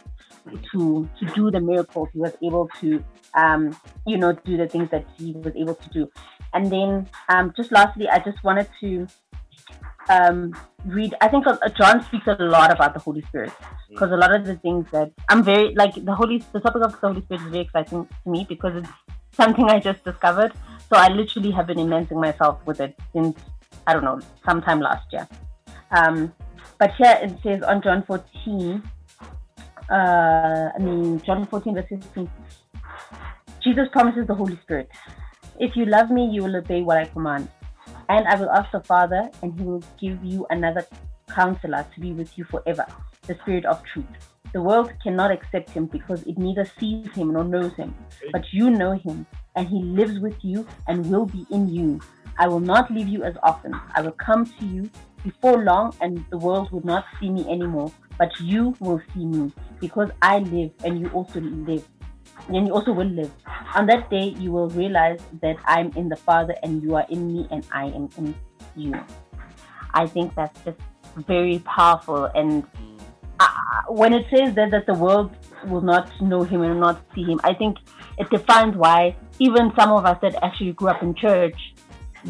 to 0.73 1.09
to 1.19 1.27
do 1.35 1.51
the 1.51 1.61
miracles. 1.61 2.09
He 2.13 2.21
was 2.21 2.33
able 2.43 2.71
to 2.81 3.03
um, 3.35 3.77
you 4.07 4.17
know 4.19 4.33
do 4.33 4.57
the 4.57 4.69
things 4.69 4.91
that 4.91 5.05
he 5.19 5.33
was 5.33 5.55
able 5.57 5.75
to 5.75 5.89
do. 5.91 6.11
And 6.55 6.71
then 6.71 7.09
um, 7.29 7.53
just 7.57 7.73
lastly, 7.73 8.09
I 8.09 8.19
just 8.21 8.43
wanted 8.45 8.69
to 8.81 9.07
um, 10.09 10.57
read. 10.85 11.15
I 11.21 11.29
think 11.29 11.47
uh, 11.47 11.57
John 11.77 12.05
speaks 12.05 12.27
a 12.27 12.37
lot 12.43 12.73
about 12.73 12.95
the 12.95 13.01
Holy 13.01 13.23
Spirit 13.23 13.53
because 13.91 14.11
a 14.13 14.17
lot 14.17 14.35
of 14.35 14.45
the 14.45 14.57
things 14.57 14.87
that 14.93 15.13
I'm 15.29 15.43
very 15.43 15.75
like 15.75 15.95
the 15.95 16.15
Holy 16.15 16.43
the 16.53 16.61
topic 16.61 16.83
of 16.83 16.93
the 16.93 17.09
Holy 17.09 17.23
Spirit 17.23 17.43
is 17.43 17.49
very 17.49 17.65
exciting 17.65 18.07
to 18.07 18.31
me 18.31 18.47
because 18.49 18.77
it's 18.77 18.89
something 19.37 19.65
I 19.67 19.79
just 19.79 20.03
discovered. 20.05 20.53
So 20.89 20.97
I 20.97 21.09
literally 21.09 21.51
have 21.51 21.67
been 21.67 21.79
immersing 21.79 22.21
myself 22.21 22.59
with 22.67 22.81
it 22.81 22.99
since 23.13 23.39
I 23.87 23.93
don't 23.93 24.05
know 24.05 24.21
sometime 24.45 24.81
last 24.81 25.07
year. 25.13 25.29
Um, 25.91 26.33
but 26.79 26.93
here 26.99 27.19
it 27.23 27.39
says 27.43 27.63
on 27.63 27.83
John 27.83 28.05
14, 28.05 28.83
uh, 29.91 29.95
I 29.95 30.79
mean, 30.79 31.21
John 31.23 31.47
14, 31.47 31.75
verse 31.75 31.89
16, 31.89 32.31
Jesus 33.63 33.89
promises 33.93 34.27
the 34.27 34.35
Holy 34.35 34.59
Spirit. 34.63 34.89
If 35.59 35.77
you 35.77 35.87
love 35.87 36.11
me, 36.11 36.29
you 36.33 36.43
will 36.43 36.57
obey 36.57 36.83
what 36.83 36.99
I 36.99 37.07
command. 37.07 37.49
And 38.09 38.27
I 38.29 38.37
will 38.37 38.51
ask 38.51 38.71
the 38.73 38.81
Father, 38.81 39.31
and 39.43 39.59
he 39.59 39.65
will 39.65 39.83
give 40.01 40.23
you 40.25 40.47
another 40.51 40.87
counselor 41.29 41.87
to 41.95 42.01
be 42.01 42.13
with 42.13 42.37
you 42.37 42.45
forever, 42.45 42.87
the 43.27 43.35
Spirit 43.43 43.65
of 43.65 43.83
truth. 43.93 44.07
The 44.53 44.63
world 44.63 44.93
cannot 45.03 45.31
accept 45.31 45.71
him 45.71 45.87
because 45.87 46.23
it 46.23 46.39
neither 46.39 46.65
sees 46.79 47.11
him 47.13 47.33
nor 47.33 47.45
knows 47.45 47.75
him. 47.75 47.95
But 48.33 48.45
you 48.53 48.71
know 48.71 48.93
him, 48.93 49.27
and 49.55 49.69
he 49.69 49.83
lives 49.83 50.19
with 50.19 50.37
you 50.43 50.67
and 50.87 51.11
will 51.11 51.27
be 51.27 51.47
in 51.51 51.69
you. 51.69 52.01
I 52.39 52.49
will 52.49 52.61
not 52.61 52.91
leave 52.91 53.09
you 53.09 53.23
as 53.25 53.35
often. 53.43 53.75
I 53.95 54.03
will 54.03 54.13
come 54.13 54.47
to 54.47 54.65
you 54.65 54.91
before 55.25 55.65
long, 55.65 55.95
and 56.01 56.25
the 56.31 56.39
world 56.39 56.71
will 56.71 56.85
not 56.85 57.05
see 57.19 57.31
me 57.31 57.51
anymore. 57.51 57.93
But 58.19 58.31
you 58.41 58.75
will 58.81 59.03
see 59.13 59.27
me 59.27 59.53
because 59.81 60.11
I 60.23 60.39
live, 60.39 60.71
and 60.85 61.01
you 61.01 61.09
also 61.09 61.41
live. 61.41 61.87
And 62.49 62.67
you 62.67 62.73
also 62.73 62.93
will 62.93 63.09
live. 63.09 63.33
On 63.75 63.87
that 63.87 64.09
day, 64.11 64.35
you 64.39 64.53
will 64.53 64.69
realize 64.71 65.21
that 65.43 65.57
I'm 65.67 65.93
in 65.97 66.09
the 66.09 66.17
Father, 66.17 66.55
and 66.63 66.83
you 66.83 66.95
are 66.95 67.07
in 67.09 67.27
me, 67.33 67.49
and 67.51 67.67
I 67.73 67.87
am 67.87 68.09
in 68.17 68.35
you. 68.75 68.95
I 69.93 70.07
think 70.07 70.35
that's 70.35 70.61
just 70.63 70.79
very 71.17 71.59
powerful. 71.61 72.27
And 72.35 72.65
when 73.89 74.13
it 74.13 74.27
says 74.31 74.55
that, 74.55 74.71
that 74.71 74.87
the 74.87 74.95
world 74.95 75.31
will 75.67 75.81
not 75.81 76.11
know 76.21 76.43
him 76.43 76.63
and 76.63 76.81
not 76.81 77.03
see 77.15 77.25
him, 77.25 77.41
I 77.45 77.55
think 77.55 77.79
it 78.19 78.31
defines 78.31 78.77
why 78.77 79.17
even 79.39 79.73
some 79.77 79.93
of 79.93 80.05
us 80.05 80.19
that 80.23 80.43
actually 80.43 80.73
grew 80.73 80.89
up 80.89 81.03
in 81.03 81.15
church, 81.15 81.75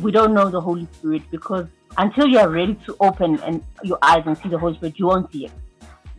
we 0.03 0.11
don't 0.11 0.35
know 0.35 0.51
the 0.51 0.61
Holy 0.61 0.87
Spirit 0.95 1.23
because 1.31 1.67
until 1.97 2.27
you 2.27 2.39
are 2.39 2.49
ready 2.49 2.75
to 2.87 2.97
open 3.01 3.41
and 3.41 3.63
your 3.83 3.99
eyes 4.03 4.23
and 4.27 4.37
see 4.39 4.49
the 4.49 4.59
Holy 4.59 4.77
Spirit, 4.77 4.99
you 4.99 5.07
won't 5.07 5.33
see 5.33 5.47
it. 5.47 5.53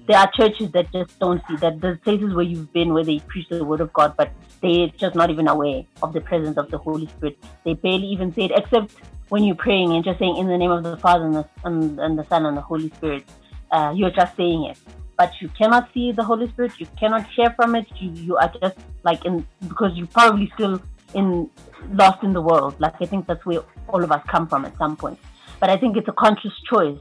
There 0.07 0.17
are 0.17 0.31
churches 0.31 0.71
that 0.71 0.91
just 0.91 1.19
don't 1.19 1.41
see 1.47 1.57
that. 1.57 1.81
There's 1.81 1.99
places 1.99 2.33
where 2.33 2.45
you've 2.45 2.71
been 2.71 2.93
where 2.93 3.03
they 3.03 3.19
preach 3.19 3.49
the 3.49 3.63
word 3.63 3.81
of 3.81 3.91
God, 3.91 4.15
but 4.17 4.31
they're 4.61 4.87
just 4.87 5.15
not 5.15 5.29
even 5.29 5.47
aware 5.47 5.83
of 6.01 6.13
the 6.13 6.21
presence 6.21 6.57
of 6.57 6.71
the 6.71 6.77
Holy 6.77 7.07
Spirit. 7.07 7.37
They 7.65 7.73
barely 7.73 8.07
even 8.07 8.33
say 8.33 8.45
it, 8.45 8.51
except 8.55 8.93
when 9.29 9.43
you're 9.43 9.55
praying 9.55 9.91
and 9.91 10.03
just 10.03 10.19
saying 10.19 10.37
in 10.37 10.47
the 10.47 10.57
name 10.57 10.71
of 10.71 10.83
the 10.83 10.97
Father 10.97 11.25
and 11.25 11.35
the, 11.35 11.45
and, 11.65 11.99
and 11.99 12.17
the 12.17 12.25
Son 12.27 12.45
and 12.45 12.55
the 12.55 12.61
Holy 12.61 12.89
Spirit. 12.91 13.25
Uh, 13.69 13.93
you're 13.93 14.11
just 14.11 14.35
saying 14.37 14.63
it, 14.63 14.77
but 15.17 15.33
you 15.41 15.49
cannot 15.49 15.89
see 15.93 16.11
the 16.11 16.23
Holy 16.23 16.47
Spirit. 16.49 16.73
You 16.79 16.87
cannot 16.99 17.27
hear 17.35 17.51
from 17.55 17.75
it. 17.75 17.87
You 17.99 18.11
you 18.11 18.37
are 18.37 18.51
just 18.61 18.77
like 19.03 19.25
in 19.25 19.45
because 19.67 19.91
you're 19.95 20.07
probably 20.07 20.51
still 20.53 20.81
in 21.13 21.49
lost 21.91 22.23
in 22.23 22.33
the 22.33 22.41
world. 22.41 22.75
Like 22.79 22.95
I 23.01 23.05
think 23.05 23.27
that's 23.27 23.45
where 23.45 23.61
all 23.89 24.03
of 24.03 24.11
us 24.11 24.23
come 24.27 24.47
from 24.47 24.65
at 24.65 24.77
some 24.77 24.95
point. 24.95 25.19
But 25.59 25.69
I 25.69 25.77
think 25.77 25.97
it's 25.97 26.07
a 26.07 26.13
conscious 26.13 26.53
choice. 26.69 26.99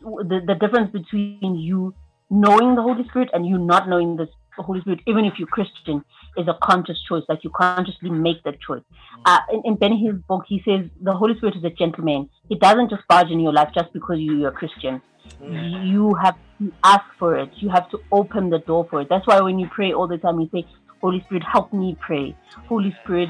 The 0.00 0.42
the 0.46 0.54
difference 0.54 0.90
between 0.92 1.56
you 1.56 1.94
knowing 2.30 2.74
the 2.74 2.82
Holy 2.82 3.04
Spirit 3.08 3.30
and 3.32 3.46
you 3.46 3.58
not 3.58 3.88
knowing 3.88 4.16
the 4.16 4.28
Holy 4.62 4.80
Spirit, 4.80 5.00
even 5.06 5.24
if 5.24 5.34
you're 5.38 5.48
Christian, 5.48 6.04
is 6.36 6.48
a 6.48 6.58
conscious 6.62 7.00
choice. 7.08 7.22
Like 7.28 7.44
you 7.44 7.50
consciously 7.50 8.10
make 8.10 8.42
that 8.44 8.60
choice. 8.60 8.82
Uh, 9.24 9.40
in, 9.52 9.62
in 9.64 9.74
Benny 9.76 10.00
Hinn's 10.00 10.22
book, 10.28 10.44
he 10.48 10.62
says 10.64 10.90
the 11.00 11.12
Holy 11.12 11.36
Spirit 11.36 11.56
is 11.56 11.64
a 11.64 11.70
gentleman. 11.70 12.28
He 12.48 12.56
doesn't 12.56 12.90
just 12.90 13.06
barge 13.08 13.30
in 13.30 13.40
your 13.40 13.52
life 13.52 13.70
just 13.74 13.92
because 13.92 14.18
you, 14.18 14.38
you're 14.38 14.48
a 14.48 14.52
Christian. 14.52 15.00
You 15.40 16.14
have 16.14 16.36
to 16.60 16.72
ask 16.84 17.04
for 17.18 17.38
it. 17.38 17.50
You 17.56 17.68
have 17.70 17.88
to 17.90 17.98
open 18.12 18.50
the 18.50 18.58
door 18.58 18.86
for 18.90 19.02
it. 19.02 19.08
That's 19.08 19.26
why 19.26 19.40
when 19.40 19.58
you 19.58 19.68
pray 19.68 19.92
all 19.92 20.08
the 20.08 20.18
time, 20.18 20.40
you 20.40 20.48
say, 20.52 20.66
Holy 21.00 21.20
Spirit, 21.26 21.44
help 21.50 21.72
me 21.72 21.96
pray. 22.00 22.34
Holy 22.68 22.94
Spirit, 23.02 23.28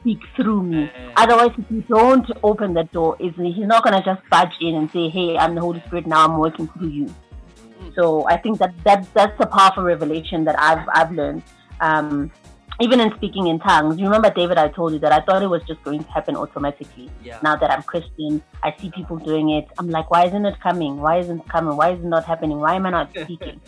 speak 0.00 0.18
through 0.36 0.62
me. 0.62 0.90
Otherwise, 1.16 1.50
if 1.58 1.64
you 1.70 1.82
don't 1.82 2.26
open 2.42 2.74
that 2.74 2.90
door, 2.92 3.16
he's 3.20 3.32
not 3.36 3.84
gonna 3.84 4.02
just 4.02 4.22
barge 4.30 4.54
in 4.60 4.74
and 4.74 4.90
say, 4.90 5.08
"Hey, 5.08 5.36
I'm 5.36 5.54
the 5.54 5.60
Holy 5.60 5.82
Spirit. 5.86 6.06
Now 6.06 6.24
I'm 6.24 6.38
working 6.38 6.68
through 6.68 6.88
you." 6.88 7.14
So 7.94 8.26
I 8.26 8.36
think 8.38 8.58
that 8.60 8.72
that 8.84 9.06
that's 9.14 9.38
a 9.40 9.46
powerful 9.46 9.82
revelation 9.82 10.44
that 10.44 10.58
I've 10.58 10.86
I've 10.94 11.12
learned. 11.12 11.42
Um, 11.80 12.30
even 12.80 13.00
in 13.00 13.14
speaking 13.16 13.46
in 13.46 13.58
tongues, 13.58 13.98
you 13.98 14.04
remember 14.04 14.30
David? 14.30 14.56
I 14.56 14.68
told 14.68 14.92
you 14.92 14.98
that 15.00 15.12
I 15.12 15.20
thought 15.20 15.42
it 15.42 15.48
was 15.48 15.62
just 15.64 15.82
going 15.82 16.02
to 16.02 16.10
happen 16.10 16.36
automatically. 16.36 17.10
Yeah. 17.22 17.38
Now 17.42 17.56
that 17.56 17.70
I'm 17.70 17.82
Christian, 17.82 18.42
I 18.62 18.74
see 18.80 18.90
people 18.90 19.18
doing 19.18 19.50
it. 19.50 19.68
I'm 19.78 19.90
like, 19.90 20.10
why 20.10 20.26
isn't 20.26 20.46
it 20.46 20.58
coming? 20.60 20.96
Why 20.98 21.18
isn't 21.18 21.40
it 21.40 21.48
coming? 21.48 21.76
Why 21.76 21.92
is 21.92 22.00
it 22.00 22.06
not 22.06 22.24
happening? 22.24 22.58
Why 22.58 22.74
am 22.76 22.86
I 22.86 22.90
not 22.90 23.10
speaking? 23.22 23.60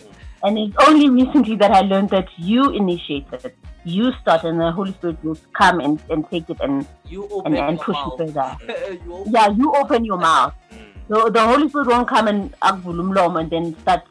and 0.44 0.58
it's 0.58 0.76
only 0.86 1.08
recently 1.08 1.56
that 1.56 1.70
I 1.70 1.82
learned 1.82 2.10
that 2.10 2.26
you 2.36 2.70
initiated 2.70 3.44
it. 3.44 3.56
You 3.84 4.12
start, 4.20 4.44
and 4.44 4.60
the 4.60 4.70
Holy 4.72 4.92
Spirit 4.92 5.22
will 5.24 5.38
come 5.58 5.80
and, 5.80 6.00
and 6.08 6.28
take 6.30 6.48
it 6.48 6.58
and 6.60 6.86
You 7.06 7.24
and, 7.24 7.32
open 7.32 7.56
and 7.56 7.80
push 7.80 7.94
mouth. 7.94 8.14
you 8.18 8.26
further. 8.26 8.56
You 9.04 9.24
Yeah, 9.26 9.48
you 9.48 9.74
open 9.74 10.04
your 10.04 10.18
mouth. 10.18 10.54
Mm. 10.72 10.78
So 11.08 11.28
the 11.28 11.40
Holy 11.40 11.68
Spirit 11.68 11.88
won't 11.88 12.08
come 12.08 12.28
and 12.28 12.54
uh, 12.62 12.72
akvulumlom 12.72 13.40
and 13.40 13.50
then 13.50 13.76
start 13.80 14.02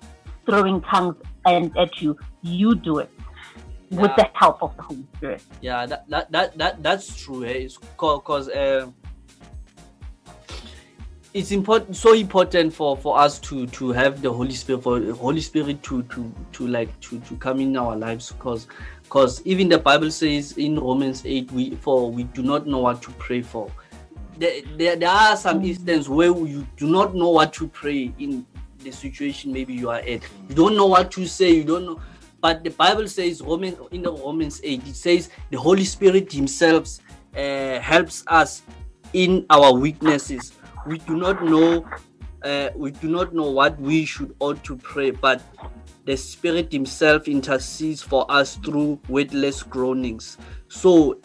throwing 0.45 0.81
tongues 0.81 1.15
and 1.45 1.75
at 1.77 2.01
you. 2.01 2.17
You 2.41 2.75
do 2.75 2.99
it 2.99 3.09
with 3.91 4.15
the 4.15 4.29
help 4.33 4.63
of 4.63 4.75
the 4.77 4.83
Holy 4.83 5.05
Spirit. 5.17 5.43
yeah 5.61 5.85
that 5.85 6.09
that 6.09 6.31
that, 6.31 6.57
that 6.57 6.83
that's 6.83 7.15
true 7.21 7.43
eh? 7.45 7.67
it's 7.67 7.77
because 7.77 8.49
uh, 8.49 8.87
it's 11.33 11.51
important 11.51 11.95
so 11.95 12.13
important 12.13 12.73
for 12.73 12.95
for 12.97 13.19
us 13.19 13.39
to 13.39 13.67
to 13.67 13.91
have 13.91 14.21
the 14.21 14.31
holy 14.31 14.53
spirit 14.53 14.81
for 14.83 15.01
holy 15.13 15.41
spirit 15.41 15.81
to 15.83 16.03
to 16.03 16.33
to 16.51 16.67
like 16.67 16.97
to 16.99 17.19
to 17.21 17.35
come 17.37 17.59
in 17.59 17.75
our 17.77 17.95
lives 17.95 18.31
because 18.31 18.67
because 19.03 19.41
even 19.45 19.69
the 19.69 19.77
bible 19.77 20.11
says 20.11 20.57
in 20.57 20.79
romans 20.79 21.25
8 21.25 21.51
we 21.51 21.75
for 21.75 22.11
we 22.11 22.23
do 22.23 22.43
not 22.43 22.67
know 22.67 22.79
what 22.79 23.01
to 23.01 23.11
pray 23.11 23.41
for 23.41 23.71
there, 24.37 24.61
there, 24.77 24.95
there 24.95 25.09
are 25.09 25.37
some 25.37 25.63
instances 25.63 26.09
where 26.09 26.27
you 26.27 26.65
do 26.75 26.89
not 26.89 27.13
know 27.13 27.29
what 27.29 27.53
to 27.53 27.67
pray 27.67 28.11
in 28.19 28.45
the 28.79 28.91
situation 28.91 29.53
maybe 29.53 29.73
you 29.73 29.89
are 29.89 29.99
at 29.99 30.21
you 30.49 30.55
don't 30.55 30.75
know 30.75 30.87
what 30.87 31.11
to 31.11 31.27
say 31.27 31.51
you 31.51 31.63
don't 31.63 31.85
know 31.85 31.99
but 32.41 32.63
the 32.63 32.71
bible 32.71 33.07
says 33.07 33.41
romans 33.41 33.77
in 33.91 34.01
the 34.01 34.11
romans 34.11 34.59
8 34.63 34.87
it 34.87 34.95
says 34.95 35.29
the 35.51 35.57
holy 35.57 35.85
spirit 35.85 36.31
himself 36.31 36.99
uh, 37.37 37.79
helps 37.79 38.23
us 38.27 38.63
in 39.13 39.45
our 39.49 39.73
weaknesses. 39.73 40.53
We 40.85 40.97
do 40.99 41.15
not 41.15 41.41
know 41.41 41.85
uh, 42.43 42.69
we 42.75 42.91
do 42.91 43.07
not 43.07 43.33
know 43.33 43.51
what 43.51 43.79
we 43.79 44.05
should 44.05 44.35
ought 44.39 44.63
to 44.63 44.75
pray 44.77 45.11
but 45.11 45.41
the 46.05 46.17
spirit 46.17 46.71
himself 46.71 47.27
intercedes 47.27 48.01
for 48.01 48.25
us 48.31 48.55
through 48.55 48.99
weightless 49.07 49.61
groanings. 49.63 50.37
So 50.67 51.19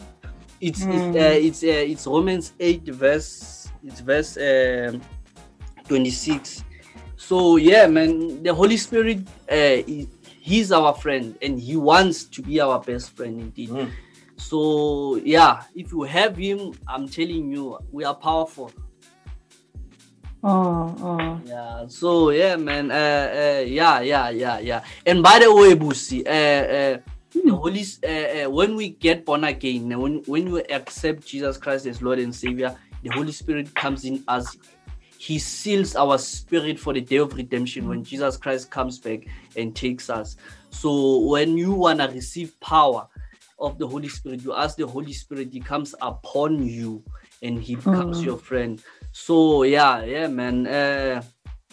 it's 0.61 0.85
it's 0.89 1.05
Mm. 1.05 1.15
uh, 1.15 1.39
it's, 1.47 1.63
uh, 1.63 1.91
it's 1.91 2.07
romans 2.07 2.53
8 2.59 2.87
verse 2.89 3.69
it's 3.83 3.99
verse 3.99 4.37
um 4.37 5.01
26 5.87 6.63
so 7.15 7.55
yeah 7.57 7.87
man 7.87 8.41
the 8.43 8.53
holy 8.53 8.77
spirit 8.77 9.19
uh, 9.49 9.81
he's 10.47 10.71
our 10.71 10.95
friend 10.95 11.35
and 11.41 11.59
he 11.59 11.75
wants 11.75 12.23
to 12.23 12.41
be 12.41 12.61
our 12.63 12.79
best 12.79 13.11
friend 13.11 13.51
indeed. 13.51 13.91
So 14.37 15.19
yeah 15.19 15.67
if 15.75 15.91
you 15.91 16.03
have 16.03 16.37
him 16.37 16.71
i'm 16.87 17.09
telling 17.09 17.51
you 17.51 17.77
we 17.91 18.05
are 18.07 18.15
powerful. 18.15 18.71
Oh, 20.43 20.95
oh. 21.03 21.41
yeah 21.43 21.83
so 21.89 22.29
yeah 22.29 22.55
man 22.55 22.91
uh, 22.91 22.95
uh 22.95 23.63
yeah 23.67 23.99
yeah 23.99 24.29
yeah 24.29 24.59
yeah. 24.59 24.81
And 25.05 25.21
by 25.21 25.39
the 25.43 25.51
way 25.51 25.75
busi 25.75 26.23
uh, 26.23 26.31
uh 26.31 26.95
the 27.35 27.51
holy 27.51 27.83
uh, 28.07 28.07
uh, 28.07 28.49
when 28.49 28.75
we 28.79 28.95
get 28.95 29.25
born 29.25 29.43
again 29.43 29.91
when 29.99 30.23
when 30.25 30.49
we 30.49 30.63
accept 30.71 31.27
jesus 31.27 31.57
christ 31.57 31.85
as 31.85 32.01
lord 32.01 32.17
and 32.17 32.33
savior 32.33 32.73
the 33.03 33.09
holy 33.13 33.31
spirit 33.31 33.67
comes 33.75 34.05
in 34.05 34.23
us 34.27 34.57
he 35.27 35.37
seals 35.37 35.95
our 35.95 36.17
spirit 36.17 36.79
for 36.79 36.93
the 36.93 37.01
day 37.01 37.17
of 37.17 37.33
redemption 37.35 37.87
when 37.89 38.01
jesus 38.03 38.37
christ 38.37 38.71
comes 38.71 38.97
back 38.99 39.21
and 39.57 39.75
takes 39.75 40.09
us 40.09 40.37
so 40.69 41.19
when 41.27 41.57
you 41.57 41.73
want 41.73 41.99
to 41.99 42.07
receive 42.07 42.57
power 42.61 43.05
of 43.59 43.77
the 43.77 43.85
holy 43.87 44.07
spirit 44.07 44.41
you 44.43 44.53
ask 44.53 44.77
the 44.77 44.87
holy 44.87 45.11
spirit 45.13 45.49
he 45.51 45.59
comes 45.59 45.93
upon 46.01 46.65
you 46.65 47.03
and 47.43 47.61
he 47.61 47.75
becomes 47.75 48.21
Mm. 48.21 48.25
your 48.25 48.37
friend 48.37 48.81
so 49.11 49.63
yeah 49.63 50.03
yeah 50.03 50.27
man 50.27 50.65
uh 50.67 51.21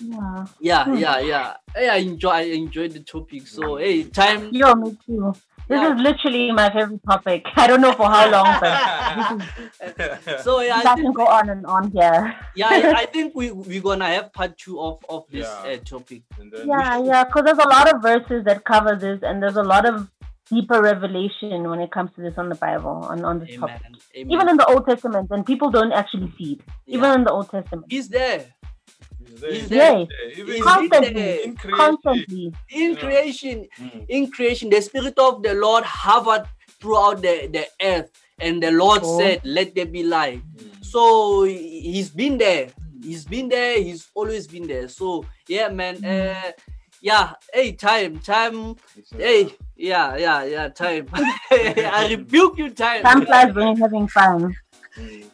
Yeah. 0.00 0.46
yeah 0.60 0.84
Hmm. 0.84 0.98
yeah 1.04 1.18
yeah 1.20 1.46
hey, 1.76 1.88
i 1.88 1.96
enjoy 2.10 2.30
i 2.30 2.40
enjoyed 2.62 2.90
the 2.92 3.00
topic 3.14 3.46
so 3.46 3.76
hey 3.76 4.02
time 4.04 4.48
Yo, 4.50 4.74
me 4.74 4.96
too. 5.06 5.32
This 5.68 5.80
is 5.80 6.00
literally 6.00 6.52
my 6.52 6.70
favorite 6.70 7.00
topic. 7.08 7.44
I 7.56 7.66
don't 7.66 7.80
know 7.80 7.92
for 7.92 8.06
how 8.06 8.30
long, 8.30 8.60
but 8.60 10.40
so 10.42 10.60
yeah 10.60 10.76
I 10.76 10.80
I 10.80 10.82
can 10.82 10.96
think, 11.04 11.16
go 11.16 11.26
on 11.26 11.48
and 11.48 11.64
on 11.66 11.90
here. 11.90 12.36
yeah 12.54 12.68
I, 12.70 12.92
I 13.02 13.06
think 13.14 13.34
we 13.34 13.50
we're 13.50 13.80
gonna 13.80 14.06
have 14.06 14.32
part 14.32 14.56
two 14.58 14.78
of 14.80 14.98
of 15.08 15.24
this 15.30 15.46
Yeah. 15.46 15.72
uh, 15.72 15.76
topic 15.84 16.22
Yeah, 16.64 16.98
yeah, 17.02 17.24
because 17.24 17.44
there's 17.44 17.58
a 17.58 17.68
lot 17.68 17.92
of 17.92 18.02
verses 18.02 18.44
that 18.44 18.64
cover 18.64 18.94
this, 18.96 19.20
and 19.22 19.42
there's 19.42 19.56
a 19.56 19.62
lot 19.62 19.86
of 19.86 20.08
deeper 20.50 20.82
revelation 20.82 21.68
when 21.70 21.80
it 21.80 21.90
comes 21.90 22.10
to 22.16 22.20
this 22.20 22.36
on 22.36 22.50
the 22.50 22.54
Bible, 22.54 22.90
on, 23.10 23.24
on 23.24 23.40
this 23.40 23.56
topic. 23.56 23.80
Amen. 24.14 24.30
Even 24.30 24.48
in 24.50 24.56
the 24.58 24.66
Old 24.66 24.86
Testament, 24.86 25.28
and 25.30 25.46
people 25.46 25.70
don't 25.70 25.92
actually 25.92 26.30
see 26.36 26.52
it. 26.52 26.60
Even 26.86 27.10
in 27.12 27.24
the 27.24 27.32
Old 27.32 27.50
Testament. 27.50 27.86
he's 27.88 28.08
there 28.10 28.53
he's 29.40 29.70
Yeah. 29.70 30.04
there 30.04 30.06
He's 30.46 30.62
Constantly. 30.62 31.12
there. 31.12 31.54
Constantly. 31.76 32.52
in 32.70 32.96
creation 32.96 33.66
in 34.08 34.30
creation 34.30 34.70
the 34.70 34.80
spirit 34.80 35.18
of 35.18 35.42
the 35.42 35.54
lord 35.54 35.84
hovered 35.84 36.44
throughout 36.80 37.22
the, 37.22 37.48
the 37.48 37.66
earth 37.82 38.10
and 38.40 38.62
the 38.62 38.70
lord 38.70 39.00
Oh. 39.02 39.18
said 39.18 39.40
let 39.44 39.74
there 39.74 39.86
be 39.86 40.02
light 40.02 40.42
so 40.82 41.44
he- 41.44 41.80
he's 41.92 42.10
been 42.10 42.36
there 42.38 42.68
he's 43.02 43.24
been 43.24 43.48
there 43.48 43.80
he's 43.82 44.08
always 44.14 44.46
been 44.46 44.66
there 44.66 44.88
so 44.88 45.24
yeah 45.48 45.68
man 45.68 45.96
uh 46.04 46.50
Yeah, 47.04 47.34
hey, 47.52 47.72
time, 47.76 48.16
time. 48.24 48.76
Hey, 49.12 49.52
yeah, 49.76 50.16
yeah, 50.16 50.40
yeah, 50.48 50.68
time. 50.72 51.04
I 52.00 52.08
rebuke 52.16 52.56
you, 52.56 52.70
time. 52.72 53.02
Time 53.04 53.26
flies 53.28 53.52
when 53.54 53.76
you're 53.76 53.84
having 53.84 54.08
fun. 54.08 54.56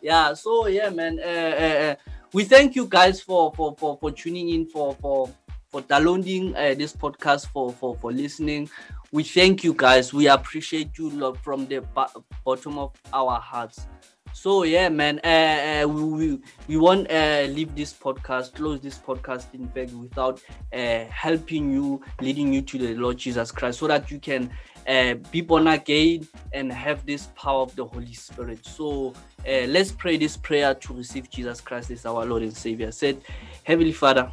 yeah 0.02 0.34
so 0.34 0.66
yeah 0.66 0.90
man 0.90 1.20
uh, 1.22 1.54
uh, 1.66 1.76
uh, 1.86 1.94
we 2.32 2.44
thank 2.44 2.74
you 2.76 2.86
guys 2.86 3.20
for 3.20 3.52
for 3.54 3.74
for, 3.76 3.96
for 3.98 4.10
tuning 4.10 4.50
in 4.50 4.66
for 4.66 4.94
for 4.96 5.30
for 5.70 5.80
downloading 5.82 6.54
uh, 6.56 6.74
this 6.74 6.92
podcast 6.92 7.46
for 7.48 7.72
for 7.72 7.96
for 7.96 8.12
listening. 8.12 8.68
We 9.12 9.24
thank 9.24 9.64
you 9.64 9.74
guys. 9.74 10.12
We 10.12 10.28
appreciate 10.28 10.96
you 10.96 11.34
from 11.42 11.66
the 11.66 11.80
bo- 11.80 12.24
bottom 12.44 12.78
of 12.78 12.92
our 13.12 13.40
hearts 13.40 13.86
so 14.32 14.62
yeah 14.62 14.88
man 14.88 15.20
uh, 15.24 15.82
uh, 15.84 15.88
we, 15.88 16.04
we 16.04 16.38
we 16.68 16.76
won't 16.76 17.10
uh, 17.10 17.46
leave 17.50 17.74
this 17.74 17.92
podcast 17.92 18.54
close 18.54 18.80
this 18.80 18.98
podcast 18.98 19.52
in 19.54 19.68
fact 19.68 19.92
without 19.92 20.40
uh, 20.72 21.04
helping 21.10 21.70
you 21.70 22.00
leading 22.20 22.52
you 22.52 22.62
to 22.62 22.78
the 22.78 22.94
lord 22.94 23.16
jesus 23.16 23.50
christ 23.50 23.78
so 23.78 23.86
that 23.86 24.10
you 24.10 24.18
can 24.18 24.50
uh, 24.86 25.14
be 25.30 25.40
born 25.40 25.66
again 25.68 26.26
and 26.52 26.72
have 26.72 27.04
this 27.06 27.28
power 27.36 27.62
of 27.62 27.74
the 27.76 27.84
Holy 27.84 28.12
Spirit. 28.12 28.64
So 28.64 29.14
uh, 29.46 29.66
let's 29.68 29.92
pray 29.92 30.16
this 30.16 30.36
prayer 30.36 30.74
to 30.74 30.94
receive 30.94 31.30
Jesus 31.30 31.60
Christ 31.60 31.90
as 31.90 32.06
our 32.06 32.24
Lord 32.24 32.42
and 32.42 32.56
Savior. 32.56 32.90
Said, 32.90 33.20
Heavenly 33.64 33.92
Father, 33.92 34.32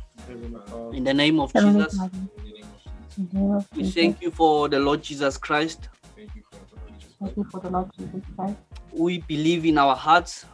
in 0.93 1.03
the 1.03 1.13
name 1.13 1.39
of 1.39 1.51
Heavenly 1.51 1.83
Jesus, 1.83 1.97
Father, 1.97 2.11
in 2.15 3.29
the 3.29 3.39
name 3.39 3.51
of 3.51 3.67
we 3.75 3.83
Jesus, 3.83 3.95
thank 3.95 4.21
you 4.21 4.31
for 4.31 4.69
the 4.69 4.79
Lord 4.79 5.03
Jesus 5.03 5.37
Christ. 5.37 5.89
Thank 7.19 7.37
you 7.37 7.43
for 7.51 7.59
the 7.59 7.69
Lord 7.69 7.89
Jesus 7.97 8.21
Christ. 8.35 8.57
We 8.91 9.19
believe 9.19 9.65
in 9.65 9.77
our 9.77 9.95
hearts. 9.95 10.45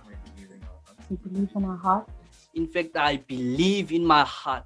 We 1.10 1.18
believe 1.18 1.50
in 1.56 1.66
our 1.66 1.78
heart. 1.78 2.10
In 2.54 2.68
fact, 2.68 2.96
I 2.98 3.18
believe 3.18 3.92
in 3.92 4.06
my 4.06 4.24
heart 4.24 4.66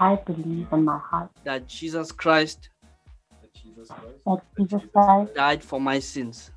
I 0.00 0.16
believe 0.16 0.66
in 0.72 0.84
my 0.84 0.98
heart 0.98 1.30
that 1.44 1.66
Jesus 1.66 2.10
Christ 2.10 2.70
that 3.42 4.42
Jesus 4.56 4.82
Christ 4.94 5.34
died 5.34 5.62
for 5.62 5.78
my 5.78 5.98
sins. 5.98 6.50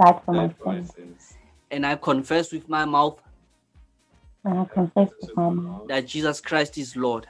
died 0.00 0.22
for 0.24 0.32
my 0.32 0.82
sins. 0.84 1.34
And 1.72 1.84
I 1.84 1.96
confess 1.96 2.52
with 2.52 2.68
my 2.68 2.84
mouth 2.84 3.20
And 4.44 4.60
I 4.60 4.64
confess 4.66 5.10
with 5.20 5.36
my 5.36 5.50
mouth 5.50 5.88
that 5.88 6.06
Jesus 6.06 6.40
Christ 6.40 6.78
is 6.78 6.94
Lord. 6.96 7.26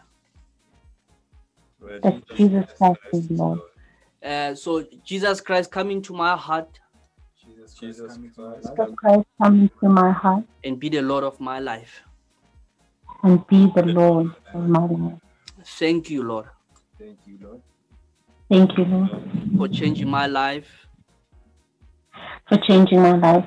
that 1.80 2.22
Jesus 2.36 2.66
Christ 2.76 3.00
is 3.14 3.30
Lord. 3.30 3.60
Uh, 4.22 4.54
so, 4.54 4.86
Jesus 5.04 5.40
Christ, 5.40 5.70
come 5.70 5.90
into 5.90 6.12
my 6.12 6.36
heart 6.36 6.78
Jesus 7.74 7.74
Jesus 7.74 8.18
Christ 8.96 9.26
come 9.40 9.60
into 9.62 9.88
my 9.88 10.10
heart 10.10 10.44
and 10.62 10.78
be 10.78 10.88
the 10.88 11.02
Lord 11.02 11.24
of 11.24 11.40
my 11.40 11.58
life. 11.58 12.02
and 13.22 13.46
be 13.46 13.70
the 13.74 13.82
Lord 13.82 14.34
of 14.52 14.68
my 14.68 14.86
life. 14.86 15.18
Thank 15.64 16.10
you, 16.10 16.22
Lord, 16.22 16.46
Thank 16.98 17.18
you, 17.26 17.38
Lord. 17.42 17.62
Thank 18.50 18.76
you, 18.76 18.84
Lord, 18.84 19.10
for 19.56 19.68
changing 19.68 20.08
my 20.08 20.26
life. 20.26 20.68
for 22.48 22.58
changing 22.58 23.00
my 23.00 23.16
life. 23.16 23.46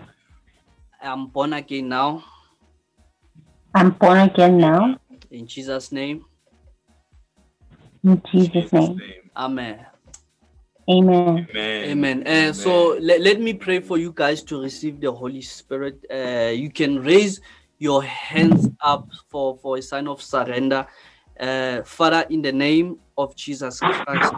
I'm 1.02 1.28
born 1.28 1.54
again 1.54 1.90
now. 1.90 2.24
I'm 3.76 3.92
born 3.92 4.18
again 4.20 4.58
now. 4.58 4.98
In 5.30 5.46
Jesus' 5.46 5.92
name, 5.92 6.26
In 8.04 8.22
Jesus' 8.32 8.72
name. 8.72 9.02
Amen. 9.36 9.86
Amen. 10.90 11.48
Amen. 11.56 12.28
Uh, 12.28 12.52
so 12.52 12.98
let, 13.00 13.22
let 13.22 13.40
me 13.40 13.54
pray 13.54 13.80
for 13.80 13.98
you 13.98 14.12
guys 14.12 14.44
to 14.44 14.62
receive 14.62 15.00
the 15.00 15.12
Holy 15.12 15.42
Spirit. 15.42 16.06
Uh, 16.12 16.52
you 16.54 16.70
can 16.70 17.02
raise 17.02 17.40
your 17.80 18.04
hands 18.04 18.70
up 18.82 19.08
for, 19.30 19.58
for 19.58 19.78
a 19.78 19.82
sign 19.82 20.08
of 20.08 20.22
surrender. 20.22 20.86
Uh, 21.40 21.82
Father, 21.84 22.26
in 22.30 22.42
the 22.42 22.52
name 22.52 23.00
of 23.18 23.36
Jesus 23.36 23.82
Christ, 23.82 24.34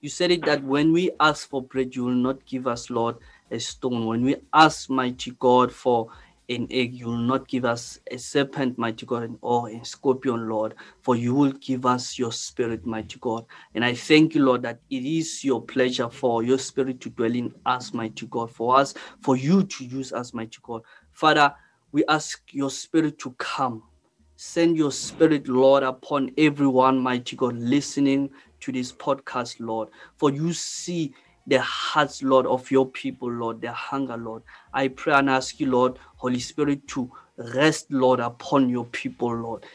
you 0.00 0.08
said 0.08 0.32
it 0.32 0.44
that 0.44 0.62
when 0.64 0.92
we 0.92 1.10
ask 1.20 1.48
for 1.48 1.62
bread, 1.62 1.94
you 1.94 2.04
will 2.04 2.12
not 2.12 2.44
give 2.44 2.66
us, 2.66 2.90
Lord, 2.90 3.16
a 3.50 3.58
stone. 3.58 4.06
When 4.06 4.22
we 4.22 4.36
ask, 4.52 4.90
mighty 4.90 5.30
God, 5.38 5.72
for 5.72 6.08
an 6.48 6.66
egg, 6.70 6.94
you 6.94 7.06
will 7.06 7.16
not 7.16 7.48
give 7.48 7.64
us 7.64 7.98
a 8.10 8.18
serpent, 8.18 8.76
mighty 8.76 9.06
God, 9.06 9.36
or 9.40 9.70
a 9.70 9.84
scorpion, 9.84 10.48
Lord, 10.48 10.74
for 11.00 11.16
you 11.16 11.34
will 11.34 11.52
give 11.52 11.86
us 11.86 12.18
your 12.18 12.32
spirit, 12.32 12.84
mighty 12.84 13.18
God. 13.20 13.46
And 13.74 13.84
I 13.84 13.94
thank 13.94 14.34
you, 14.34 14.44
Lord, 14.44 14.62
that 14.62 14.80
it 14.90 15.04
is 15.04 15.42
your 15.42 15.62
pleasure 15.62 16.10
for 16.10 16.42
your 16.42 16.58
spirit 16.58 17.00
to 17.02 17.10
dwell 17.10 17.34
in 17.34 17.54
us, 17.64 17.94
mighty 17.94 18.26
God, 18.26 18.50
for 18.50 18.76
us, 18.76 18.94
for 19.20 19.36
you 19.36 19.62
to 19.62 19.84
use 19.84 20.12
us, 20.12 20.34
mighty 20.34 20.58
God. 20.62 20.82
Father, 21.12 21.54
we 21.92 22.04
ask 22.08 22.42
your 22.52 22.70
spirit 22.70 23.18
to 23.20 23.30
come. 23.38 23.82
Send 24.36 24.76
your 24.76 24.92
spirit, 24.92 25.48
Lord, 25.48 25.82
upon 25.84 26.32
everyone, 26.36 26.98
mighty 26.98 27.36
God, 27.36 27.56
listening 27.56 28.30
to 28.60 28.72
this 28.72 28.92
podcast, 28.92 29.56
Lord. 29.60 29.88
For 30.16 30.30
you 30.30 30.52
see 30.52 31.14
the 31.46 31.60
hearts, 31.60 32.22
Lord, 32.22 32.46
of 32.46 32.70
your 32.70 32.86
people, 32.86 33.30
Lord, 33.30 33.60
their 33.60 33.72
hunger, 33.72 34.16
Lord. 34.16 34.42
I 34.72 34.88
pray 34.88 35.14
and 35.14 35.28
ask 35.28 35.60
you, 35.60 35.70
Lord, 35.70 35.98
Holy 36.16 36.40
Spirit, 36.40 36.86
to 36.88 37.10
rest, 37.36 37.90
Lord, 37.90 38.20
upon 38.20 38.68
your 38.68 38.86
people, 38.86 39.34
Lord. 39.34 39.66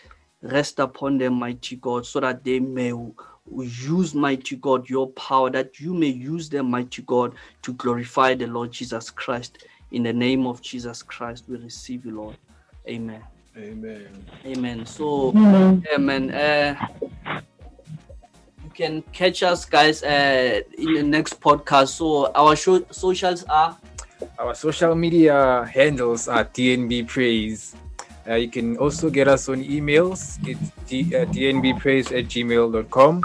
Rest 0.42 0.80
upon 0.80 1.18
them, 1.18 1.34
mighty 1.34 1.76
God, 1.76 2.06
so 2.06 2.20
that 2.22 2.44
they 2.44 2.60
may 2.60 2.94
use, 3.52 4.16
mighty 4.16 4.56
God, 4.56 4.90
your 4.90 5.10
power, 5.12 5.50
that 5.50 5.80
you 5.80 5.94
may 5.94 6.08
use 6.08 6.50
them, 6.50 6.72
mighty 6.72 7.02
God, 7.02 7.36
to 7.62 7.74
glorify 7.74 8.36
the 8.36 8.48
Lord 8.48 8.72
Jesus 8.72 9.10
Christ. 9.10 9.66
In 9.92 10.04
the 10.04 10.14
name 10.14 10.48
of 10.48 10.62
Jesus 10.62 11.04
Christ, 11.04 11.46
we 11.48 11.58
receive 11.58 12.06
you, 12.06 12.16
Lord. 12.16 12.38
Amen. 12.88 13.24
Amen. 13.58 14.26
Amen. 14.46 14.86
So, 14.86 15.32
Amen. 15.36 15.84
amen. 15.94 16.32
Uh, 16.32 16.88
you 17.32 17.42
can 18.80 19.04
catch 19.12 19.44
us, 19.44 19.66
guys, 19.66 20.04
uh, 20.04 20.62
in 20.78 20.94
the 20.94 21.04
next 21.04 21.42
podcast. 21.42 22.00
So, 22.00 22.32
our 22.32 22.56
show, 22.56 22.80
socials 22.92 23.44
are 23.52 23.76
Our 24.40 24.56
social 24.56 24.96
media 24.96 25.68
handles 25.68 26.28
are 26.28 26.44
DNB 26.44 27.08
Praise. 27.08 27.76
Uh, 28.28 28.36
you 28.36 28.48
can 28.48 28.78
also 28.78 29.10
get 29.10 29.28
us 29.28 29.48
on 29.48 29.64
emails. 29.64 30.40
It's 30.48 30.72
D, 30.88 31.16
uh, 31.16 31.24
dnbpraise 31.28 32.12
at 32.12 32.28
gmail.com. 32.28 33.24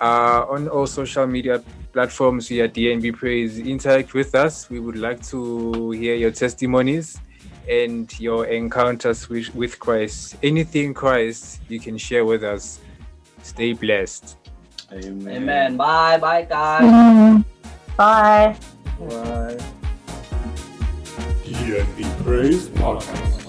Uh, 0.00 0.44
on 0.48 0.68
all 0.68 0.86
social 0.86 1.26
media 1.26 1.62
platforms, 1.92 2.48
we 2.48 2.60
are 2.60 2.68
DNB 2.68 3.12
Praise. 3.12 3.60
Interact 3.60 4.14
with 4.14 4.34
us. 4.34 4.68
We 4.68 4.80
would 4.80 4.96
like 4.96 5.20
to 5.28 5.90
hear 5.92 6.16
your 6.16 6.32
testimonies 6.32 7.20
and 7.68 8.08
your 8.18 8.46
encounters 8.46 9.28
with, 9.28 9.54
with 9.54 9.78
Christ. 9.78 10.36
Anything 10.42 10.92
Christ 10.92 11.60
you 11.68 11.78
can 11.80 11.96
share 11.96 12.24
with 12.24 12.42
us. 12.42 12.80
Stay 13.42 13.72
blessed. 13.72 14.41
Amen. 14.92 15.36
Amen. 15.36 15.76
Bye, 15.76 16.18
bye, 16.18 16.42
guys. 16.42 16.82
Amen. 16.82 17.44
Bye. 17.96 18.56
Bye. 18.98 19.58
DNB 21.44 22.24
Praise 22.24 22.68
Podcast. 22.68 23.41